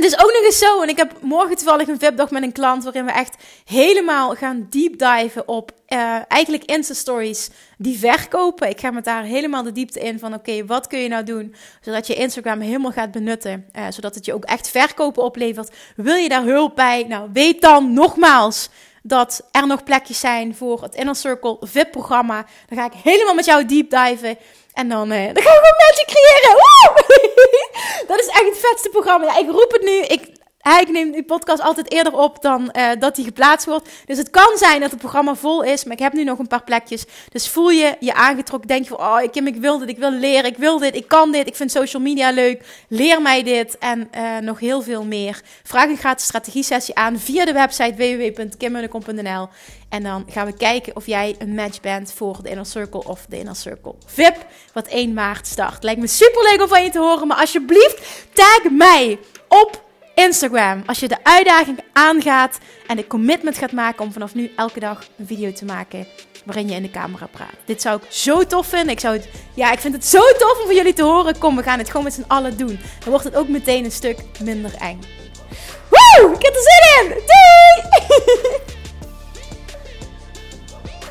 het 0.02 0.12
is 0.12 0.18
ook 0.24 0.32
nog 0.32 0.44
eens 0.44 0.58
zo, 0.58 0.82
en 0.82 0.88
ik 0.88 0.96
heb 0.96 1.12
morgen 1.20 1.56
toevallig 1.56 1.88
een 1.88 1.98
VIP-dag 1.98 2.30
met 2.30 2.42
een 2.42 2.52
klant 2.52 2.84
waarin 2.84 3.04
we 3.04 3.12
echt 3.12 3.36
helemaal 3.64 4.34
gaan 4.34 4.66
deep 4.70 4.98
diven 4.98 5.48
op 5.48 5.72
uh, 5.88 6.16
eigenlijk 6.28 6.64
Insta-stories 6.64 7.50
die 7.78 7.98
verkopen. 7.98 8.68
Ik 8.68 8.80
ga 8.80 8.90
met 8.90 9.04
daar 9.04 9.22
helemaal 9.22 9.62
de 9.62 9.72
diepte 9.72 10.00
in 10.00 10.18
van 10.18 10.34
oké, 10.34 10.66
wat 10.66 10.86
kun 10.86 10.98
je 10.98 11.08
nou 11.08 11.24
doen 11.24 11.54
zodat 11.80 12.06
je 12.06 12.14
Instagram 12.14 12.60
helemaal 12.60 12.92
gaat 12.92 13.10
benutten, 13.10 13.66
uh, 13.76 13.84
zodat 13.90 14.14
het 14.14 14.24
je 14.24 14.34
ook 14.34 14.44
echt 14.44 14.70
verkopen 14.70 15.22
oplevert. 15.22 15.70
Wil 15.96 16.14
je 16.14 16.28
daar 16.28 16.44
hulp 16.44 16.74
bij? 16.74 17.04
Nou, 17.08 17.30
weet 17.32 17.60
dan 17.60 17.92
nogmaals 17.92 18.68
dat 19.02 19.42
er 19.50 19.66
nog 19.66 19.84
plekjes 19.84 20.20
zijn 20.20 20.56
voor 20.56 20.82
het 20.82 20.94
Inner 20.94 21.16
Circle 21.16 21.56
VIP-programma. 21.60 22.46
Dan 22.68 22.78
ga 22.78 22.84
ik 22.84 23.02
helemaal 23.02 23.34
met 23.34 23.44
jou 23.44 23.66
deep 23.66 23.90
diven. 23.90 24.38
En 24.72 24.88
dan, 24.88 25.12
uh, 25.12 25.34
dan 25.34 25.42
gaan 25.42 25.60
we 25.60 25.62
gewoon 25.62 25.88
magic 25.88 26.06
creëren. 26.06 26.56
Woe! 26.56 28.06
dat 28.10 28.18
is 28.18 28.26
echt 28.26 28.44
het 28.44 28.58
vetste 28.58 28.88
programma. 28.88 29.26
Ja, 29.26 29.38
ik 29.38 29.50
roep 29.50 29.72
het 29.72 29.82
nu. 29.82 30.00
Ik 30.00 30.38
ik 30.62 30.88
neem 30.90 31.12
die 31.12 31.22
podcast 31.22 31.62
altijd 31.62 31.92
eerder 31.92 32.12
op 32.12 32.42
dan 32.42 32.74
uh, 32.76 32.88
dat 32.98 33.16
die 33.16 33.24
geplaatst 33.24 33.66
wordt. 33.66 33.88
Dus 34.06 34.18
het 34.18 34.30
kan 34.30 34.56
zijn 34.56 34.80
dat 34.80 34.90
het 34.90 34.98
programma 34.98 35.34
vol 35.34 35.62
is, 35.62 35.84
maar 35.84 35.92
ik 35.92 36.02
heb 36.02 36.12
nu 36.12 36.24
nog 36.24 36.38
een 36.38 36.46
paar 36.46 36.64
plekjes. 36.64 37.04
Dus 37.28 37.48
voel 37.48 37.70
je 37.70 37.96
je 38.00 38.14
aangetrokken, 38.14 38.68
denk 38.68 38.82
je 38.82 38.88
van, 38.88 38.98
oh 38.98 39.30
Kim, 39.30 39.46
ik 39.46 39.56
wil 39.56 39.78
dit, 39.78 39.88
ik 39.88 39.98
wil 39.98 40.10
leren, 40.10 40.50
ik 40.50 40.56
wil 40.56 40.78
dit, 40.78 40.94
ik 40.94 41.08
kan 41.08 41.32
dit, 41.32 41.46
ik 41.46 41.56
vind 41.56 41.70
social 41.70 42.02
media 42.02 42.30
leuk. 42.30 42.84
Leer 42.88 43.22
mij 43.22 43.42
dit 43.42 43.78
en 43.78 44.10
uh, 44.16 44.38
nog 44.38 44.60
heel 44.60 44.82
veel 44.82 45.04
meer. 45.04 45.40
Vraag 45.62 45.88
een 45.88 45.96
gratis 45.96 46.24
strategie 46.24 46.62
sessie 46.62 46.94
aan 46.94 47.18
via 47.18 47.44
de 47.44 47.52
website 47.52 47.94
www.kimmunnekom.nl 47.94 49.48
En 49.88 50.02
dan 50.02 50.24
gaan 50.28 50.46
we 50.46 50.56
kijken 50.56 50.96
of 50.96 51.06
jij 51.06 51.34
een 51.38 51.54
match 51.54 51.80
bent 51.80 52.12
voor 52.12 52.38
de 52.42 52.48
Inner 52.48 52.66
Circle 52.66 53.04
of 53.04 53.26
de 53.28 53.38
Inner 53.38 53.56
Circle 53.56 53.94
VIP, 54.06 54.46
wat 54.72 54.86
1 54.86 55.12
maart 55.12 55.46
start. 55.46 55.82
Lijkt 55.82 56.00
me 56.00 56.06
super 56.06 56.42
leuk 56.42 56.62
om 56.62 56.68
van 56.68 56.82
je 56.82 56.90
te 56.90 56.98
horen, 56.98 57.26
maar 57.26 57.36
alsjeblieft 57.36 58.26
tag 58.32 58.70
mij 58.70 59.18
op 59.48 59.88
Instagram. 60.14 60.82
Als 60.86 61.00
je 61.00 61.08
de 61.08 61.16
uitdaging 61.22 61.78
aangaat 61.92 62.58
en 62.86 62.96
de 62.96 63.06
commitment 63.06 63.58
gaat 63.58 63.72
maken 63.72 64.04
om 64.04 64.12
vanaf 64.12 64.34
nu 64.34 64.52
elke 64.56 64.80
dag 64.80 65.06
een 65.18 65.26
video 65.26 65.52
te 65.52 65.64
maken 65.64 66.06
waarin 66.44 66.68
je 66.68 66.74
in 66.74 66.82
de 66.82 66.90
camera 66.90 67.26
praat. 67.26 67.54
Dit 67.64 67.82
zou 67.82 67.96
ik 68.02 68.12
zo 68.12 68.46
tof 68.46 68.66
vinden. 68.66 68.88
Ik 68.88 69.00
zou 69.00 69.16
het, 69.16 69.28
ja, 69.54 69.72
ik 69.72 69.78
vind 69.78 69.94
het 69.94 70.06
zo 70.06 70.20
tof 70.38 70.58
om 70.60 70.66
van 70.66 70.74
jullie 70.74 70.92
te 70.92 71.02
horen. 71.02 71.38
Kom, 71.38 71.56
we 71.56 71.62
gaan 71.62 71.78
het 71.78 71.88
gewoon 71.88 72.04
met 72.04 72.14
z'n 72.14 72.24
allen 72.26 72.56
doen. 72.56 72.78
Dan 72.98 73.10
wordt 73.10 73.24
het 73.24 73.36
ook 73.36 73.48
meteen 73.48 73.84
een 73.84 73.92
stuk 73.92 74.18
minder 74.42 74.74
eng. 74.78 75.00
Woe! 75.88 76.34
Ik 76.34 76.42
heb 76.42 76.54
er 76.54 76.62
zin 76.62 77.04
in! 77.04 77.22
Doei! 77.26 78.78